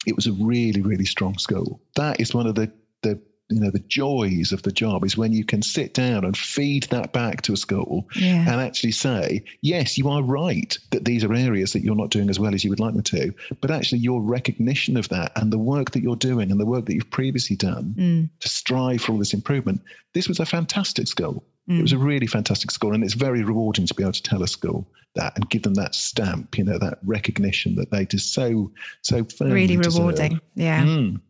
it 0.05 0.15
was 0.15 0.27
a 0.27 0.33
really 0.33 0.81
really 0.81 1.05
strong 1.05 1.38
school 1.38 1.81
that 1.95 2.19
is 2.19 2.33
one 2.33 2.48
of 2.48 2.55
the 2.55 2.72
the 3.01 3.19
you 3.50 3.60
know 3.60 3.69
the 3.69 3.79
joys 3.79 4.51
of 4.51 4.63
the 4.63 4.72
job 4.72 5.03
is 5.03 5.17
when 5.17 5.33
you 5.33 5.45
can 5.45 5.62
sit 5.62 5.93
down 5.93 6.24
and 6.24 6.36
feed 6.36 6.83
that 6.83 7.12
back 7.13 7.41
to 7.41 7.53
a 7.53 7.57
school 7.57 8.07
yeah. 8.15 8.41
and 8.50 8.62
actually 8.62 8.91
say 8.91 9.43
yes 9.62 9.98
you 9.98 10.10
are 10.10 10.24
right 10.24 10.77
that 10.91 11.05
these 11.05 11.24
are 11.24 11.33
areas 11.33 11.74
that 11.74 11.83
you're 11.83 11.95
not 11.95 12.10
doing 12.10 12.29
as 12.29 12.39
well 12.39 12.53
as 12.53 12.63
you 12.63 12.69
would 12.69 12.79
like 12.79 12.93
them 12.93 13.03
to 13.03 13.33
but 13.62 13.69
actually 13.69 14.00
your 14.00 14.22
recognition 14.22 14.98
of 14.98 15.10
that 15.10 15.31
and 15.36 15.51
the 15.51 15.60
work 15.60 15.91
that 15.91 16.01
you're 16.01 16.15
doing 16.15 16.51
and 16.51 16.60
the 16.60 16.65
work 16.65 16.86
that 16.86 16.95
you've 16.95 17.12
previously 17.12 17.55
done 17.55 17.93
mm. 17.98 18.29
to 18.39 18.50
strive 18.50 19.01
for 19.01 19.12
all 19.12 19.19
this 19.19 19.33
improvement 19.33 19.81
this 20.13 20.27
was 20.27 20.39
a 20.39 20.45
fantastic 20.45 21.07
school 21.07 21.43
Mm. 21.70 21.79
It 21.79 21.82
was 21.82 21.93
a 21.93 21.98
mm. 21.98 22.03
really 22.03 22.27
fantastic 22.27 22.72
school, 22.72 22.93
and 22.93 23.03
it's 23.03 23.13
very 23.13 23.43
rewarding 23.43 23.86
to 23.86 23.93
be 23.93 24.03
able 24.03 24.13
to 24.13 24.24
tell 24.24 24.43
a 24.43 24.48
school 24.48 24.88
that 25.15 25.34
and 25.36 25.50
give 25.50 25.63
them 25.63 25.75
that 25.75 25.96
stamp, 25.96 26.58
you 26.58 26.63
know, 26.63 26.77
that 26.79 27.00
recognition 27.03 27.75
that 27.75 27.91
they 27.91 28.05
just 28.05 28.34
so 28.34 28.72
so 29.01 29.25
really 29.39 29.77
rewarding. 29.77 30.32
Deserve. 30.32 30.41
Yeah. 30.55 30.84
Mm. 30.84 31.22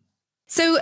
So, 0.47 0.79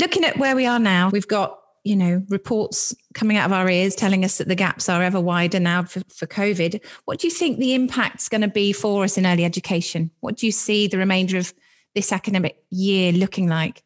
looking 0.00 0.24
at 0.24 0.38
where 0.38 0.56
we 0.56 0.66
are 0.66 0.78
now, 0.78 1.10
we've 1.10 1.28
got 1.28 1.60
you 1.84 1.96
know 1.96 2.22
reports 2.28 2.94
coming 3.14 3.36
out 3.36 3.46
of 3.46 3.52
our 3.52 3.68
ears 3.68 3.94
telling 3.94 4.24
us 4.24 4.38
that 4.38 4.48
the 4.48 4.54
gaps 4.54 4.88
are 4.88 5.02
ever 5.02 5.20
wider 5.20 5.60
now 5.60 5.82
for, 5.84 6.00
for 6.08 6.26
COVID. 6.26 6.82
What 7.04 7.18
do 7.20 7.26
you 7.26 7.32
think 7.32 7.58
the 7.58 7.74
impact's 7.74 8.28
going 8.28 8.42
to 8.42 8.48
be 8.48 8.72
for 8.72 9.04
us 9.04 9.18
in 9.18 9.26
early 9.26 9.44
education? 9.44 10.10
What 10.20 10.36
do 10.36 10.46
you 10.46 10.52
see 10.52 10.86
the 10.86 10.98
remainder 10.98 11.36
of 11.36 11.52
this 11.94 12.12
academic 12.12 12.62
year 12.70 13.12
looking 13.12 13.48
like? 13.48 13.82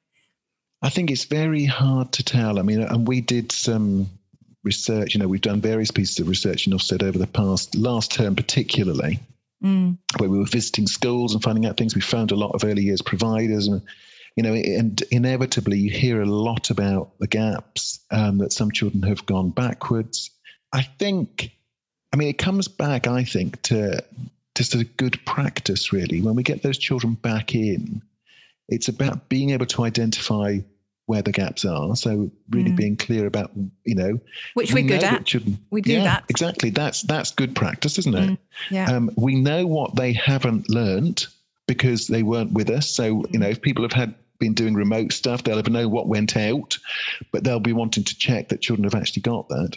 I 0.82 0.90
think 0.90 1.11
it's 1.11 1.25
very 1.25 1.64
hard 1.64 2.12
to 2.12 2.25
tell. 2.25 2.59
I 2.59 2.62
mean, 2.62 2.82
and 2.82 3.06
we 3.06 3.21
did 3.21 3.52
some 3.52 4.11
research. 4.64 5.14
You 5.14 5.21
know, 5.21 5.28
we've 5.28 5.40
done 5.40 5.61
various 5.61 5.90
pieces 5.90 6.19
of 6.19 6.28
research 6.28 6.66
in 6.66 6.73
Ofsted 6.73 7.02
over 7.02 7.19
the 7.19 7.26
past 7.26 7.75
last 7.75 8.12
term, 8.12 8.37
particularly, 8.37 9.21
mm. 9.62 9.97
where 10.19 10.31
we 10.31 10.38
were 10.38 10.47
visiting 10.47 10.87
schools 10.87 11.35
and 11.35 11.42
finding 11.42 11.66
out 11.66 11.76
things. 11.76 11.95
We 11.95 12.00
found 12.00 12.31
a 12.31 12.37
lot 12.37 12.54
of 12.54 12.64
early 12.64 12.83
years 12.83 13.02
providers, 13.02 13.69
and 13.69 13.83
you 14.37 14.42
know, 14.42 14.54
and 14.54 15.02
inevitably 15.11 15.78
you 15.78 15.90
hear 15.90 16.23
a 16.23 16.26
lot 16.26 16.71
about 16.71 17.19
the 17.19 17.26
gaps 17.26 18.00
um, 18.11 18.38
that 18.38 18.52
some 18.52 18.71
children 18.71 19.02
have 19.02 19.26
gone 19.26 19.50
backwards. 19.50 20.31
I 20.73 20.83
think, 20.83 21.50
I 22.12 22.16
mean, 22.16 22.28
it 22.28 22.38
comes 22.38 22.66
back. 22.69 23.07
I 23.07 23.25
think 23.25 23.61
to 23.62 24.02
just 24.54 24.75
a 24.75 24.85
good 24.85 25.19
practice, 25.25 25.92
really. 25.92 26.21
When 26.21 26.35
we 26.35 26.42
get 26.42 26.62
those 26.62 26.78
children 26.78 27.14
back 27.14 27.54
in, 27.54 28.02
it's 28.69 28.88
about 28.88 29.28
being 29.28 29.50
able 29.50 29.66
to 29.66 29.85
identify 29.85 30.59
where 31.06 31.23
the 31.23 31.32
gaps 31.32 31.64
are. 31.64 31.97
So 31.97 32.30
really 32.50 32.71
mm. 32.71 32.76
being 32.76 32.97
clear 32.97 33.26
about, 33.26 33.50
you 33.85 33.94
know, 33.94 34.21
which 34.54 34.73
we 34.73 34.85
are 34.85 34.88
good 34.88 35.04
at. 35.04 35.35
We 35.71 35.82
do 35.82 35.92
yeah, 35.92 36.04
that 36.04 36.25
exactly. 36.28 36.71
That's 36.71 37.02
that's 37.02 37.30
good 37.32 37.54
practice, 37.54 37.99
isn't 37.99 38.14
it? 38.14 38.30
Mm. 38.30 38.38
Yeah. 38.71 38.90
Um, 38.90 39.11
we 39.16 39.35
know 39.35 39.66
what 39.66 39.97
they 39.97 40.12
haven't 40.12 40.71
learned 40.71 41.26
because 41.66 42.06
they 42.06 42.23
weren't 42.23 42.52
with 42.52 42.71
us. 42.71 42.88
So 42.88 43.25
you 43.30 43.38
know, 43.38 43.49
if 43.49 43.61
people 43.61 43.85
have 43.85 43.92
had 43.92 44.14
been 44.38 44.54
doing 44.54 44.75
remote 44.75 45.12
stuff, 45.12 45.44
they'll 45.44 45.59
ever 45.59 45.71
know 45.71 45.88
what 45.88 46.09
went 46.09 46.37
out, 46.37 46.76
but 47.30 47.44
they'll 47.44 47.61
be 47.61 47.73
wanting 47.73 48.04
to 48.04 48.18
check 48.18 48.49
that 48.49 48.61
children 48.61 48.85
have 48.85 48.94
actually 48.94 49.23
got 49.23 49.49
that. 49.49 49.76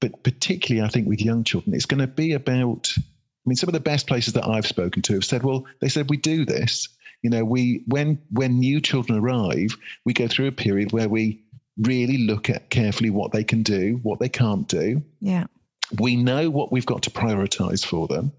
But 0.00 0.22
particularly, 0.22 0.86
I 0.86 0.90
think 0.90 1.08
with 1.08 1.20
young 1.20 1.44
children, 1.44 1.74
it's 1.74 1.86
going 1.86 2.00
to 2.00 2.06
be 2.06 2.32
about. 2.32 2.92
I 2.96 3.48
mean, 3.48 3.56
some 3.56 3.68
of 3.68 3.72
the 3.72 3.80
best 3.80 4.06
places 4.06 4.34
that 4.34 4.46
I've 4.46 4.66
spoken 4.66 5.02
to 5.02 5.14
have 5.14 5.24
said, 5.24 5.42
"Well, 5.42 5.66
they 5.80 5.88
said 5.88 6.10
we 6.10 6.16
do 6.16 6.44
this." 6.44 6.88
You 7.22 7.30
know, 7.30 7.44
we 7.44 7.82
when 7.86 8.20
when 8.30 8.58
new 8.58 8.80
children 8.80 9.18
arrive, 9.18 9.76
we 10.04 10.12
go 10.12 10.28
through 10.28 10.46
a 10.46 10.52
period 10.52 10.92
where 10.92 11.08
we 11.08 11.42
really 11.78 12.18
look 12.18 12.50
at 12.50 12.70
carefully 12.70 13.10
what 13.10 13.32
they 13.32 13.44
can 13.44 13.62
do, 13.62 14.00
what 14.02 14.18
they 14.18 14.28
can't 14.28 14.68
do. 14.68 15.02
Yeah. 15.20 15.46
We 15.98 16.16
know 16.16 16.50
what 16.50 16.72
we've 16.72 16.86
got 16.86 17.02
to 17.04 17.10
prioritize 17.10 17.84
for 17.84 18.06
them. 18.08 18.32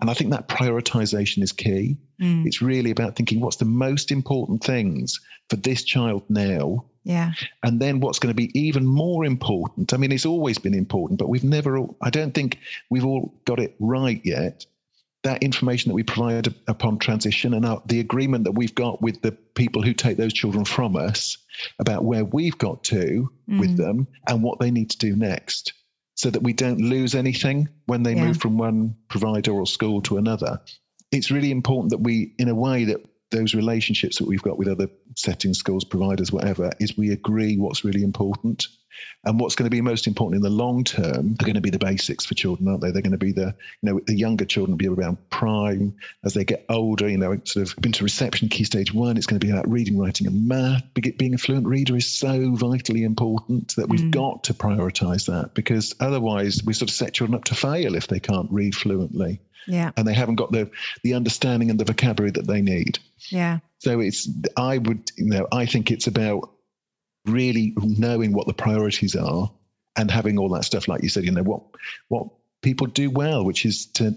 And 0.00 0.10
I 0.10 0.14
think 0.14 0.30
that 0.30 0.48
prioritization 0.48 1.42
is 1.42 1.52
key. 1.52 1.96
Mm. 2.20 2.46
It's 2.46 2.60
really 2.60 2.90
about 2.90 3.14
thinking 3.14 3.40
what's 3.40 3.56
the 3.56 3.64
most 3.64 4.10
important 4.10 4.64
things 4.64 5.20
for 5.48 5.56
this 5.56 5.84
child 5.84 6.24
now. 6.28 6.84
Yeah. 7.04 7.32
And 7.62 7.78
then 7.80 8.00
what's 8.00 8.18
going 8.18 8.34
to 8.34 8.36
be 8.36 8.58
even 8.58 8.84
more 8.84 9.24
important. 9.24 9.94
I 9.94 9.96
mean, 9.96 10.10
it's 10.10 10.26
always 10.26 10.58
been 10.58 10.74
important, 10.74 11.20
but 11.20 11.28
we've 11.28 11.44
never, 11.44 11.86
I 12.02 12.10
don't 12.10 12.34
think 12.34 12.58
we've 12.90 13.04
all 13.04 13.32
got 13.44 13.60
it 13.60 13.76
right 13.78 14.20
yet 14.24 14.66
that 15.26 15.42
information 15.42 15.90
that 15.90 15.94
we 15.94 16.04
provide 16.04 16.54
upon 16.68 16.98
transition 16.98 17.52
and 17.52 17.66
our, 17.66 17.82
the 17.86 17.98
agreement 17.98 18.44
that 18.44 18.52
we've 18.52 18.74
got 18.74 19.02
with 19.02 19.20
the 19.22 19.32
people 19.54 19.82
who 19.82 19.92
take 19.92 20.16
those 20.16 20.32
children 20.32 20.64
from 20.64 20.94
us 20.94 21.36
about 21.80 22.04
where 22.04 22.24
we've 22.24 22.56
got 22.58 22.84
to 22.84 23.28
mm. 23.50 23.58
with 23.58 23.76
them 23.76 24.06
and 24.28 24.42
what 24.42 24.60
they 24.60 24.70
need 24.70 24.88
to 24.88 24.98
do 24.98 25.16
next 25.16 25.72
so 26.14 26.30
that 26.30 26.44
we 26.44 26.52
don't 26.52 26.80
lose 26.80 27.14
anything 27.14 27.68
when 27.86 28.04
they 28.04 28.14
yeah. 28.14 28.24
move 28.24 28.38
from 28.38 28.56
one 28.56 28.94
provider 29.08 29.52
or 29.52 29.66
school 29.66 30.00
to 30.00 30.16
another. 30.16 30.60
It's 31.10 31.30
really 31.30 31.50
important 31.50 31.90
that 31.90 32.00
we, 32.00 32.32
in 32.38 32.48
a 32.48 32.54
way, 32.54 32.84
that 32.84 33.00
those 33.30 33.54
relationships 33.54 34.18
that 34.18 34.26
we've 34.26 34.42
got 34.42 34.58
with 34.58 34.68
other 34.68 34.88
settings, 35.16 35.58
schools, 35.58 35.84
providers, 35.84 36.32
whatever, 36.32 36.70
is 36.80 36.96
we 36.96 37.10
agree 37.10 37.56
what's 37.56 37.84
really 37.84 38.02
important. 38.02 38.66
And 39.24 39.38
what's 39.38 39.54
going 39.54 39.66
to 39.66 39.74
be 39.74 39.80
most 39.80 40.06
important 40.06 40.36
in 40.36 40.42
the 40.42 40.48
long 40.48 40.84
term 40.84 41.36
are 41.38 41.44
going 41.44 41.54
to 41.54 41.60
be 41.60 41.68
the 41.68 41.78
basics 41.78 42.24
for 42.24 42.34
children, 42.34 42.68
aren't 42.68 42.80
they? 42.80 42.90
They're 42.90 43.02
going 43.02 43.12
to 43.12 43.18
be 43.18 43.32
the, 43.32 43.54
you 43.82 43.92
know, 43.92 44.00
the 44.06 44.16
younger 44.16 44.44
children 44.44 44.72
will 44.72 44.78
be 44.78 44.88
around 44.88 45.18
prime. 45.30 45.94
As 46.24 46.32
they 46.32 46.44
get 46.44 46.64
older, 46.70 47.08
you 47.08 47.18
know, 47.18 47.38
sort 47.44 47.68
of 47.68 47.84
into 47.84 48.04
reception, 48.04 48.48
key 48.48 48.64
stage 48.64 48.94
one, 48.94 49.16
it's 49.16 49.26
going 49.26 49.38
to 49.38 49.46
be 49.46 49.52
about 49.52 49.68
reading, 49.68 49.98
writing, 49.98 50.26
and 50.26 50.48
math. 50.48 50.82
Being 50.94 51.34
a 51.34 51.38
fluent 51.38 51.66
reader 51.66 51.96
is 51.96 52.10
so 52.10 52.54
vitally 52.54 53.02
important 53.02 53.74
that 53.76 53.88
we've 53.88 54.00
mm. 54.00 54.12
got 54.12 54.44
to 54.44 54.54
prioritize 54.54 55.26
that 55.26 55.52
because 55.54 55.94
otherwise 56.00 56.62
we 56.64 56.72
sort 56.72 56.88
of 56.88 56.94
set 56.94 57.12
children 57.12 57.36
up 57.36 57.44
to 57.44 57.54
fail 57.54 57.94
if 57.94 58.06
they 58.06 58.20
can't 58.20 58.50
read 58.50 58.74
fluently. 58.74 59.40
Yeah. 59.66 59.90
And 59.96 60.06
they 60.06 60.14
haven't 60.14 60.36
got 60.36 60.52
the 60.52 60.70
the 61.02 61.14
understanding 61.14 61.70
and 61.70 61.78
the 61.78 61.84
vocabulary 61.84 62.30
that 62.32 62.46
they 62.46 62.62
need. 62.62 62.98
Yeah. 63.30 63.58
So 63.78 64.00
it's 64.00 64.28
I 64.56 64.78
would, 64.78 65.10
you 65.16 65.26
know, 65.26 65.46
I 65.52 65.66
think 65.66 65.90
it's 65.90 66.06
about 66.06 66.50
really 67.26 67.74
knowing 67.76 68.32
what 68.32 68.46
the 68.46 68.54
priorities 68.54 69.16
are 69.16 69.50
and 69.96 70.10
having 70.10 70.38
all 70.38 70.48
that 70.50 70.64
stuff, 70.64 70.88
like 70.88 71.02
you 71.02 71.08
said, 71.08 71.24
you 71.24 71.32
know, 71.32 71.42
what 71.42 71.62
what 72.08 72.28
people 72.62 72.86
do 72.86 73.10
well, 73.10 73.44
which 73.44 73.64
is 73.64 73.86
to 73.86 74.14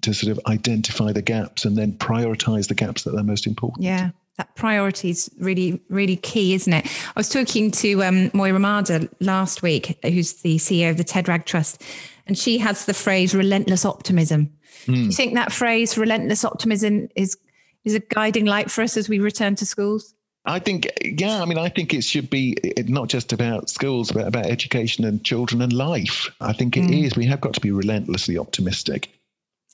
to 0.00 0.14
sort 0.14 0.36
of 0.36 0.40
identify 0.46 1.12
the 1.12 1.22
gaps 1.22 1.64
and 1.64 1.76
then 1.76 1.92
prioritize 1.92 2.68
the 2.68 2.74
gaps 2.74 3.02
that 3.04 3.14
are 3.14 3.22
most 3.22 3.46
important. 3.46 3.84
Yeah. 3.84 4.10
That 4.38 4.54
priority 4.54 5.08
is 5.10 5.30
really, 5.38 5.80
really 5.88 6.16
key, 6.16 6.52
isn't 6.52 6.72
it? 6.72 6.86
I 6.86 7.18
was 7.18 7.28
talking 7.28 7.70
to 7.70 8.04
um, 8.04 8.30
Moira 8.34 8.58
Marder 8.58 9.08
last 9.20 9.62
week, 9.62 9.98
who's 10.02 10.34
the 10.34 10.58
CEO 10.58 10.90
of 10.90 10.98
the 10.98 11.04
Ted 11.04 11.26
Wragg 11.26 11.46
Trust, 11.46 11.82
and 12.26 12.36
she 12.36 12.58
has 12.58 12.84
the 12.84 12.92
phrase 12.92 13.34
relentless 13.34 13.86
optimism. 13.86 14.52
Mm. 14.84 14.94
Do 14.94 15.00
you 15.00 15.12
think 15.12 15.34
that 15.34 15.52
phrase 15.52 15.98
relentless 15.98 16.44
optimism 16.44 17.08
is 17.16 17.36
is 17.84 17.94
a 17.94 18.00
guiding 18.00 18.46
light 18.46 18.70
for 18.70 18.82
us 18.82 18.96
as 18.96 19.08
we 19.08 19.18
return 19.18 19.54
to 19.56 19.66
schools? 19.66 20.14
I 20.44 20.60
think, 20.60 20.88
yeah, 21.02 21.42
I 21.42 21.44
mean, 21.44 21.58
I 21.58 21.68
think 21.68 21.92
it 21.92 22.02
should 22.02 22.30
be 22.30 22.56
not 22.86 23.08
just 23.08 23.32
about 23.32 23.68
schools, 23.68 24.12
but 24.12 24.26
about 24.26 24.46
education 24.46 25.04
and 25.04 25.24
children 25.24 25.60
and 25.60 25.72
life. 25.72 26.30
I 26.40 26.52
think 26.52 26.76
it 26.76 26.84
mm. 26.84 27.04
is. 27.04 27.16
We 27.16 27.26
have 27.26 27.40
got 27.40 27.54
to 27.54 27.60
be 27.60 27.72
relentlessly 27.72 28.38
optimistic. 28.38 29.10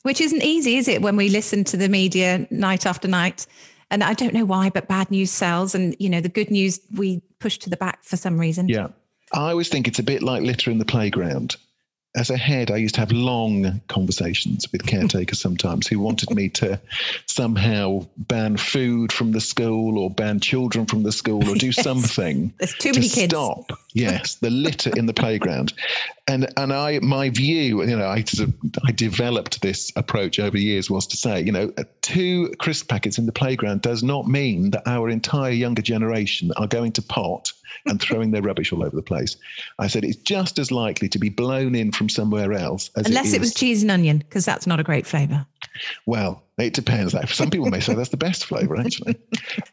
Which 0.03 0.21
isn't 0.21 0.43
easy, 0.43 0.77
is 0.77 0.89
it, 0.89 1.03
when 1.03 1.17
we 1.17 1.29
listen 1.29 1.65
to 1.65 1.77
the 1.77 1.89
media 1.89 2.47
night 2.51 2.87
after 2.87 3.07
night? 3.07 3.47
And 3.91 4.03
I 4.03 4.15
don't 4.15 4.33
know 4.33 4.47
why, 4.47 4.71
but 4.71 4.89
bad 4.89 5.11
news 5.11 5.31
sells. 5.31 5.75
And, 5.75 5.95
you 5.99 6.09
know, 6.09 6.21
the 6.21 6.31
good 6.31 6.51
news 6.51 6.81
we 6.97 7.21
push 7.39 7.59
to 7.59 7.71
the 7.71 7.77
back 7.77 8.03
for 8.03 8.17
some 8.17 8.39
reason. 8.39 8.69
Yeah. 8.69 8.89
I 9.33 9.51
always 9.51 9.69
think 9.69 9.87
it's 9.87 9.99
a 9.99 10.03
bit 10.03 10.23
like 10.23 10.43
litter 10.43 10.71
in 10.71 10.79
the 10.79 10.85
playground 10.85 11.57
as 12.14 12.29
a 12.29 12.37
head, 12.37 12.70
I 12.70 12.77
used 12.77 12.94
to 12.96 13.01
have 13.01 13.11
long 13.11 13.81
conversations 13.88 14.70
with 14.70 14.87
caretakers 14.87 15.40
sometimes 15.40 15.87
who 15.87 15.98
wanted 15.98 16.31
me 16.31 16.48
to 16.51 16.79
somehow 17.27 18.07
ban 18.16 18.57
food 18.57 19.12
from 19.12 19.33
the 19.33 19.40
school 19.40 19.98
or 19.98 20.11
ban 20.11 20.38
children 20.38 20.85
from 20.85 21.05
the 21.05 21.12
school 21.12 21.48
or 21.48 21.55
do 21.55 21.66
yes. 21.77 21.83
something. 21.83 22.53
There's 22.59 22.75
too 22.75 22.92
many 22.92 23.09
kids. 23.09 23.33
Stop. 23.33 23.72
Yes, 23.94 24.37
the 24.37 24.51
litter 24.51 24.90
in 24.96 25.07
the 25.07 25.12
playground, 25.12 25.75
and 26.27 26.51
and 26.57 26.72
I 26.72 26.98
my 27.01 27.29
view, 27.29 27.83
you 27.83 27.96
know, 27.96 28.07
I 28.07 28.25
I 28.87 28.92
developed 28.92 29.61
this 29.61 29.92
approach 29.96 30.38
over 30.38 30.57
years 30.57 30.90
was 30.90 31.07
to 31.09 31.16
say, 31.16 31.42
you 31.42 31.53
know, 31.53 31.72
two 32.01 32.51
crisp 32.59 32.88
packets 32.88 33.18
in 33.18 33.27
the 33.27 33.33
playground 33.33 33.83
does 33.83 34.03
not 34.03 34.29
mean 34.29 34.70
that 34.70 34.83
our 34.87 35.11
entire 35.11 35.51
younger 35.51 35.83
generation 35.83 36.53
are 36.57 36.66
going 36.66 36.92
to 36.92 37.03
pot 37.03 37.53
and 37.87 38.01
throwing 38.01 38.31
their 38.31 38.43
rubbish 38.43 38.73
all 38.73 38.83
over 38.85 38.95
the 38.95 39.03
place. 39.03 39.37
I 39.79 39.87
said 39.87 40.05
it's 40.05 40.17
just 40.17 40.59
as 40.59 40.71
likely 40.71 41.09
to 41.09 41.19
be 41.19 41.29
blown 41.29 41.75
in 41.75 41.93
from 41.93 42.09
somewhere 42.09 42.53
else 42.53 42.91
unless 42.97 43.33
it, 43.33 43.37
it 43.37 43.41
was 43.41 43.55
cheese 43.55 43.83
and 43.83 43.91
onion, 43.91 44.19
because 44.19 44.45
that's 44.45 44.67
not 44.67 44.81
a 44.81 44.85
great 44.85 45.07
flavour. 45.07 45.47
Well, 46.07 46.43
it 46.59 46.75
depends. 46.75 47.15
Some 47.33 47.51
people 47.53 47.71
may 47.71 47.81
say 47.81 47.95
that's 47.95 48.11
the 48.11 48.17
best 48.17 48.45
flavour, 48.45 48.77
actually. 48.77 49.17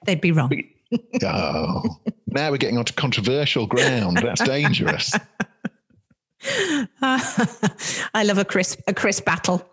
They'd 0.06 0.22
be 0.22 0.32
wrong. 0.32 0.52
oh, 1.24 1.84
now 2.28 2.52
we're 2.52 2.58
getting 2.58 2.78
onto 2.78 2.94
controversial 2.94 3.68
ground. 3.68 4.18
That's 4.18 4.44
dangerous. 4.44 5.14
I 7.02 8.24
love 8.24 8.38
a 8.38 8.46
crisp 8.46 8.80
a 8.88 8.94
crisp 8.94 9.26
battle. 9.26 9.68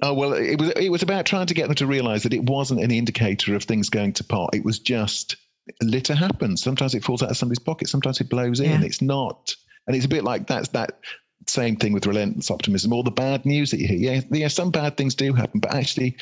oh 0.00 0.14
well, 0.14 0.32
it 0.32 0.58
was 0.58 0.70
it 0.70 0.88
was 0.88 1.02
about 1.02 1.26
trying 1.26 1.46
to 1.46 1.54
get 1.54 1.66
them 1.66 1.74
to 1.76 1.86
realise 1.86 2.22
that 2.22 2.32
it 2.32 2.44
wasn't 2.44 2.80
an 2.80 2.90
indicator 2.90 3.54
of 3.54 3.62
things 3.64 3.90
going 3.90 4.14
to 4.14 4.24
pot. 4.24 4.50
It 4.54 4.64
was 4.64 4.78
just 4.78 5.36
litter 5.80 6.14
happens. 6.14 6.62
Sometimes 6.62 6.94
it 6.94 7.04
falls 7.04 7.22
out 7.22 7.30
of 7.30 7.36
somebody's 7.36 7.58
pocket. 7.58 7.88
Sometimes 7.88 8.20
it 8.20 8.28
blows 8.28 8.60
in. 8.60 8.80
Yeah. 8.80 8.86
It's 8.86 9.02
not, 9.02 9.54
and 9.86 9.96
it's 9.96 10.06
a 10.06 10.08
bit 10.08 10.24
like 10.24 10.46
that's 10.46 10.68
that 10.70 11.00
same 11.48 11.76
thing 11.76 11.92
with 11.92 12.06
relentless 12.06 12.50
optimism. 12.50 12.92
All 12.92 13.02
the 13.02 13.10
bad 13.10 13.44
news 13.44 13.70
that 13.70 13.80
you 13.80 13.88
hear. 13.88 13.98
Yeah, 13.98 14.20
yeah, 14.30 14.48
some 14.48 14.70
bad 14.70 14.96
things 14.96 15.14
do 15.14 15.32
happen, 15.32 15.60
but 15.60 15.74
actually, 15.74 16.16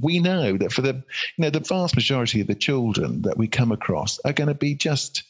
we 0.00 0.18
know 0.18 0.56
that 0.56 0.72
for 0.72 0.82
the 0.82 0.94
you 0.94 1.42
know 1.42 1.50
the 1.50 1.60
vast 1.60 1.94
majority 1.96 2.40
of 2.40 2.46
the 2.46 2.54
children 2.54 3.22
that 3.22 3.38
we 3.38 3.48
come 3.48 3.72
across 3.72 4.18
are 4.24 4.32
going 4.32 4.48
to 4.48 4.54
be 4.54 4.74
just 4.74 5.22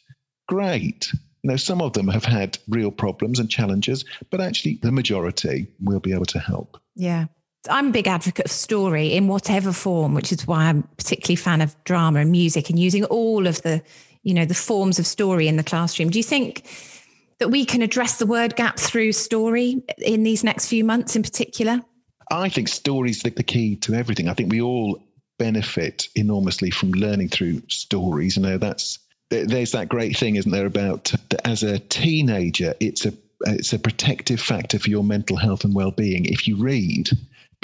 great. 0.48 1.10
You 1.42 1.50
know, 1.50 1.56
some 1.56 1.82
of 1.82 1.92
them 1.92 2.08
have 2.08 2.24
had 2.24 2.56
real 2.68 2.90
problems 2.90 3.38
and 3.38 3.50
challenges, 3.50 4.04
but 4.30 4.40
actually, 4.40 4.78
the 4.82 4.92
majority 4.92 5.66
will 5.82 6.00
be 6.00 6.12
able 6.12 6.24
to 6.26 6.38
help. 6.38 6.80
Yeah. 6.94 7.26
I'm 7.68 7.88
a 7.88 7.92
big 7.92 8.06
advocate 8.06 8.46
of 8.46 8.50
story 8.50 9.14
in 9.14 9.28
whatever 9.28 9.72
form, 9.72 10.14
which 10.14 10.32
is 10.32 10.46
why 10.46 10.64
I'm 10.64 10.82
particularly 10.96 11.36
fan 11.36 11.60
of 11.60 11.76
drama 11.84 12.20
and 12.20 12.30
music 12.30 12.70
and 12.70 12.78
using 12.78 13.04
all 13.04 13.46
of 13.46 13.62
the, 13.62 13.82
you 14.22 14.34
know, 14.34 14.44
the 14.44 14.54
forms 14.54 14.98
of 14.98 15.06
story 15.06 15.48
in 15.48 15.56
the 15.56 15.64
classroom. 15.64 16.10
Do 16.10 16.18
you 16.18 16.24
think 16.24 16.66
that 17.38 17.48
we 17.48 17.64
can 17.64 17.82
address 17.82 18.18
the 18.18 18.26
word 18.26 18.56
gap 18.56 18.78
through 18.78 19.12
story 19.12 19.82
in 19.98 20.22
these 20.22 20.44
next 20.44 20.68
few 20.68 20.84
months 20.84 21.16
in 21.16 21.22
particular? 21.22 21.80
I 22.30 22.48
think 22.48 22.68
stories 22.68 23.22
the 23.22 23.30
key 23.42 23.76
to 23.76 23.94
everything. 23.94 24.28
I 24.28 24.34
think 24.34 24.50
we 24.50 24.60
all 24.60 25.02
benefit 25.38 26.08
enormously 26.14 26.70
from 26.70 26.92
learning 26.92 27.28
through 27.28 27.62
stories. 27.68 28.36
You 28.36 28.42
know, 28.42 28.58
that's 28.58 28.98
there's 29.30 29.72
that 29.72 29.88
great 29.88 30.16
thing, 30.16 30.36
isn't 30.36 30.50
there, 30.50 30.66
about 30.66 31.12
as 31.44 31.62
a 31.62 31.78
teenager, 31.78 32.74
it's 32.80 33.04
a 33.04 33.12
it's 33.46 33.72
a 33.72 33.78
protective 33.78 34.40
factor 34.40 34.78
for 34.78 34.88
your 34.88 35.04
mental 35.04 35.36
health 35.36 35.64
and 35.64 35.74
well-being 35.74 36.24
if 36.24 36.46
you 36.46 36.56
read 36.56 37.10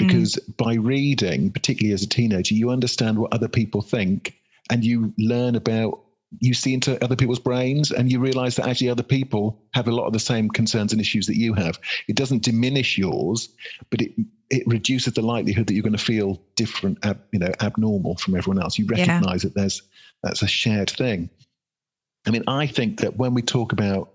because 0.07 0.35
mm. 0.35 0.57
by 0.57 0.75
reading, 0.75 1.51
particularly 1.51 1.93
as 1.93 2.03
a 2.03 2.07
teenager, 2.07 2.55
you 2.55 2.69
understand 2.69 3.19
what 3.19 3.33
other 3.33 3.47
people 3.47 3.81
think 3.81 4.35
and 4.69 4.83
you 4.83 5.13
learn 5.17 5.55
about 5.55 5.99
you 6.39 6.53
see 6.53 6.73
into 6.73 7.03
other 7.03 7.15
people's 7.15 7.39
brains 7.39 7.91
and 7.91 8.09
you 8.09 8.19
realize 8.19 8.55
that 8.55 8.65
actually 8.67 8.89
other 8.89 9.03
people 9.03 9.61
have 9.73 9.87
a 9.87 9.91
lot 9.91 10.07
of 10.07 10.13
the 10.13 10.19
same 10.19 10.49
concerns 10.49 10.93
and 10.93 11.01
issues 11.01 11.27
that 11.27 11.35
you 11.35 11.53
have. 11.53 11.77
It 12.07 12.15
doesn't 12.15 12.43
diminish 12.43 12.97
yours, 12.97 13.49
but 13.89 14.01
it 14.01 14.13
it 14.49 14.63
reduces 14.65 15.13
the 15.13 15.21
likelihood 15.21 15.67
that 15.67 15.73
you're 15.73 15.83
going 15.83 15.93
to 15.93 15.97
feel 15.97 16.41
different, 16.55 16.97
ab, 17.05 17.21
you 17.31 17.39
know, 17.39 17.51
abnormal 17.61 18.17
from 18.17 18.35
everyone 18.35 18.61
else. 18.61 18.77
You 18.77 18.85
recognize 18.85 19.43
yeah. 19.43 19.49
that 19.49 19.55
there's 19.55 19.81
that's 20.23 20.41
a 20.41 20.47
shared 20.47 20.89
thing. 20.89 21.29
I 22.27 22.31
mean, 22.31 22.43
I 22.47 22.67
think 22.67 22.99
that 22.99 23.17
when 23.17 23.33
we 23.33 23.41
talk 23.41 23.71
about 23.71 24.11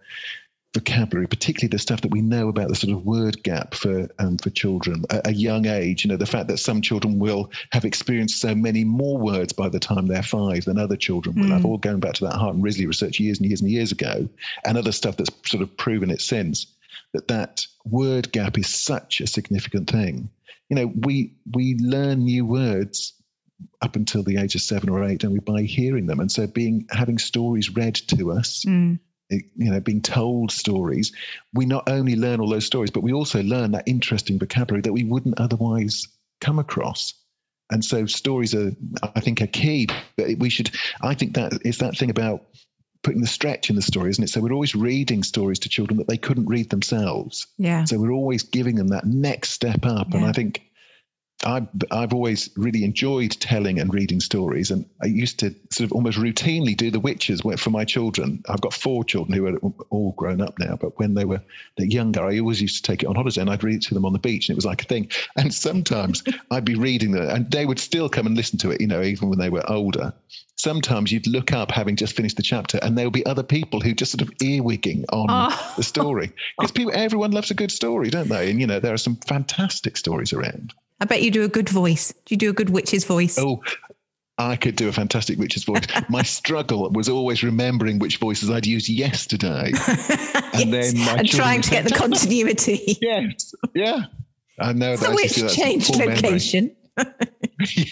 vocabulary, 0.77 1.27
particularly 1.27 1.71
the 1.71 1.79
stuff 1.79 2.03
that 2.03 2.11
we 2.11 2.21
know 2.21 2.49
about 2.49 2.69
the 2.69 2.75
sort 2.75 2.93
of 2.93 3.07
word 3.07 3.43
gap 3.43 3.75
for 3.75 4.09
um, 4.19 4.37
for 4.37 4.51
children 4.51 5.05
at 5.11 5.27
a 5.27 5.33
young 5.33 5.67
age. 5.67 6.05
You 6.05 6.11
know, 6.11 6.17
the 6.17 6.27
fact 6.27 6.49
that 6.49 6.59
some 6.59 6.83
children 6.83 7.19
will 7.19 7.51
have 7.73 7.85
experienced 7.85 8.41
so 8.41 8.55
many 8.55 8.85
more 8.85 9.19
words 9.19 9.53
by 9.53 9.69
the 9.69 9.81
time 9.81 10.07
they're 10.07 10.23
five 10.23 10.65
than 10.67 10.79
other 10.79 10.97
children 10.97 11.41
will 11.41 11.49
have. 11.49 11.65
All 11.65 11.79
going 11.79 12.01
back 12.01 12.15
to 12.15 12.25
that 12.27 12.35
Hart 12.37 12.55
and 12.55 12.62
Risley 12.62 12.87
research 12.87 13.19
years 13.19 13.39
and 13.39 13.49
years 13.49 13.61
and 13.62 13.71
years 13.71 13.91
ago, 13.91 14.29
and 14.65 14.77
other 14.77 14.93
stuff 14.93 15.17
that's 15.17 15.31
sort 15.47 15.62
of 15.62 15.75
proven 15.77 16.11
it 16.11 16.21
since. 16.21 16.67
That 17.15 17.29
that 17.29 17.67
word 17.87 18.31
gap 18.33 18.59
is 18.59 18.69
such 18.69 19.21
a 19.21 19.27
significant 19.27 19.89
thing. 19.91 20.29
You 20.69 20.77
know, 20.77 20.93
we 21.03 21.33
we 21.53 21.77
learn 21.77 22.25
new 22.25 22.45
words 22.45 23.15
up 23.81 23.97
until 23.97 24.23
the 24.23 24.37
age 24.37 24.55
of 24.55 24.61
seven 24.61 24.91
or 24.91 25.03
eight, 25.05 25.25
and 25.25 25.33
we 25.33 25.39
by 25.39 25.62
hearing 25.62 26.07
them, 26.07 26.21
and 26.21 26.31
so 26.31 26.47
being 26.47 26.87
having 26.91 27.19
stories 27.19 27.75
read 27.75 27.95
to 27.95 28.33
us. 28.33 28.65
Mm. 28.67 28.99
You 29.31 29.43
know, 29.73 29.81
being 29.81 30.03
told 30.03 30.53
stories, 30.53 31.12
we 31.53 31.67
not 31.67 31.89
only 31.89 32.15
learn 32.15 32.41
all 32.41 32.49
those 32.49 32.67
stories, 32.67 32.91
but 32.91 33.03
we 33.03 33.12
also 33.12 33.43
learn 33.43 33.73
that 33.73 33.85
interesting 33.87 34.39
vocabulary 34.39 34.83
that 34.83 34.93
we 34.93 35.05
wouldn't 35.05 35.41
otherwise 35.41 36.07
come 36.41 36.59
across. 36.59 37.12
And 37.71 37.85
so, 37.85 38.07
stories 38.07 38.55
are, 38.55 38.71
I 39.17 39.21
think, 39.21 39.43
are 39.43 39.49
key. 39.49 39.89
But 40.17 40.39
we 40.39 40.49
should, 40.49 40.71
I 41.03 41.15
think 41.15 41.35
that 41.35 41.53
is 41.65 41.79
that 41.79 41.97
thing 41.99 42.11
about 42.11 42.45
putting 43.07 43.21
the 43.21 43.27
stretch 43.29 43.71
in 43.71 43.77
the 43.77 43.83
story, 43.83 44.11
isn't 44.11 44.25
it? 44.25 44.31
So 44.31 44.41
we're 44.41 44.53
always 44.53 44.75
reading 44.75 45.23
stories 45.23 45.61
to 45.61 45.69
children 45.69 45.97
that 45.99 46.09
they 46.09 46.17
couldn't 46.17 46.47
read 46.47 46.71
themselves. 46.71 47.47
Yeah. 47.57 47.85
So 47.85 47.99
we're 47.99 48.11
always 48.11 48.43
giving 48.43 48.75
them 48.75 48.89
that 48.89 49.05
next 49.05 49.51
step 49.51 49.87
up. 49.87 50.12
And 50.12 50.25
I 50.25 50.33
think 50.33 50.61
I've, 51.44 51.68
I've 51.90 52.14
always 52.14 52.49
really 52.57 52.83
enjoyed 52.83 53.33
telling 53.33 53.79
and 53.79 53.92
reading 53.92 54.20
stories. 54.20 54.70
And 54.70 54.87
I 55.03 55.07
used 55.07 55.38
to 55.40 55.55
sort 55.70 55.85
of 55.85 55.92
almost 55.92 56.18
routinely 56.18 56.75
do 56.77 56.90
the 56.90 56.99
witches 57.01 57.42
for 57.59 57.70
my 57.70 57.85
children. 57.85 58.42
I've 58.49 58.62
got 58.62 58.72
four 58.72 59.05
children 59.05 59.37
who 59.37 59.46
are 59.46 59.59
all 59.90 60.12
grown 60.12 60.40
up 60.40 60.59
now, 60.59 60.77
but 60.81 60.99
when 60.99 61.14
they 61.14 61.27
were 61.27 61.42
younger, 61.79 62.25
I 62.25 62.38
always 62.38 62.62
used 62.62 62.77
to 62.77 62.90
take 62.90 63.03
it 63.03 63.07
on 63.07 63.16
holiday 63.16 63.42
and 63.42 63.51
I'd 63.51 63.62
read 63.62 63.77
it 63.77 63.83
to 63.83 63.94
them 63.94 64.07
on 64.07 64.14
the 64.14 64.18
beach. 64.18 64.49
And 64.49 64.55
it 64.55 64.57
was 64.57 64.64
like 64.64 64.83
a 64.83 64.87
thing. 64.87 65.11
And 65.37 65.53
sometimes 65.53 66.25
I'd 66.51 66.64
be 66.64 66.75
reading 66.75 67.12
them 67.12 67.29
and 67.29 67.51
they 67.51 67.66
would 67.66 67.79
still 67.79 68.09
come 68.09 68.27
and 68.27 68.37
listen 68.37 68.59
to 68.61 68.70
it, 68.70 68.81
you 68.81 68.87
know, 68.87 69.03
even 69.03 69.29
when 69.29 69.38
they 69.38 69.51
were 69.51 69.68
older. 69.70 70.14
Sometimes 70.57 71.12
you'd 71.12 71.27
look 71.27 71.53
up 71.53 71.70
having 71.70 71.96
just 71.96 72.16
finished 72.16 72.38
the 72.38 72.42
chapter 72.42 72.79
and 72.83 72.96
there 72.96 73.05
would 73.05 73.12
be 73.12 73.27
other 73.27 73.42
people 73.42 73.81
who 73.81 73.92
just 73.94 74.11
sort 74.12 74.22
of 74.22 74.35
earwigging 74.38 75.05
on 75.12 75.27
Oh. 75.29 75.75
the 75.77 75.83
story. 75.83 76.33
Because 76.59 76.72
people, 76.72 76.92
everyone 76.94 77.33
loves 77.33 77.51
a 77.51 77.55
good 77.55 77.70
story, 77.70 78.09
don't 78.09 78.31
they? 78.31 78.51
And, 78.51 78.59
you 78.59 78.66
know, 78.66 78.81
there 78.81 78.94
are 78.94 78.99
some 78.99 79.16
fantastic 79.16 79.99
stories 79.99 80.33
around. 80.33 80.72
I 81.00 81.04
bet 81.04 81.22
you 81.22 81.30
do 81.30 81.44
a 81.44 81.48
good 81.48 81.68
voice. 81.68 82.12
Do 82.24 82.35
you 82.35 82.37
do 82.38 82.50
a 82.50 82.52
good 82.52 82.70
witch's 82.70 83.04
voice? 83.04 83.38
Oh, 83.38 83.62
I 84.38 84.56
could 84.56 84.76
do 84.76 84.88
a 84.88 84.92
fantastic 84.92 85.38
witch's 85.38 85.64
voice. 85.64 85.82
My 86.09 86.22
struggle 86.22 86.90
was 86.90 87.09
always 87.09 87.42
remembering 87.42 87.98
which 87.98 88.16
voices 88.18 88.50
I'd 88.50 88.66
used 88.66 88.88
yesterday. 88.88 89.72
And 90.56 90.70
Yes, 90.72 90.94
then 90.94 91.04
my 91.04 91.12
and 91.16 91.28
trying 91.28 91.61
to 91.61 91.70
get 91.70 91.85
the 91.85 91.90
continuity. 91.94 92.96
Yes. 93.02 93.54
Yeah. 93.74 94.04
I 94.59 94.72
know 94.72 94.96
So 94.96 95.02
that. 95.04 95.11
I 95.11 95.14
which 95.14 95.24
used 95.24 95.35
to 95.35 95.40
do 95.40 95.46
that 95.48 95.54
changed 95.54 95.96
location. 95.96 96.74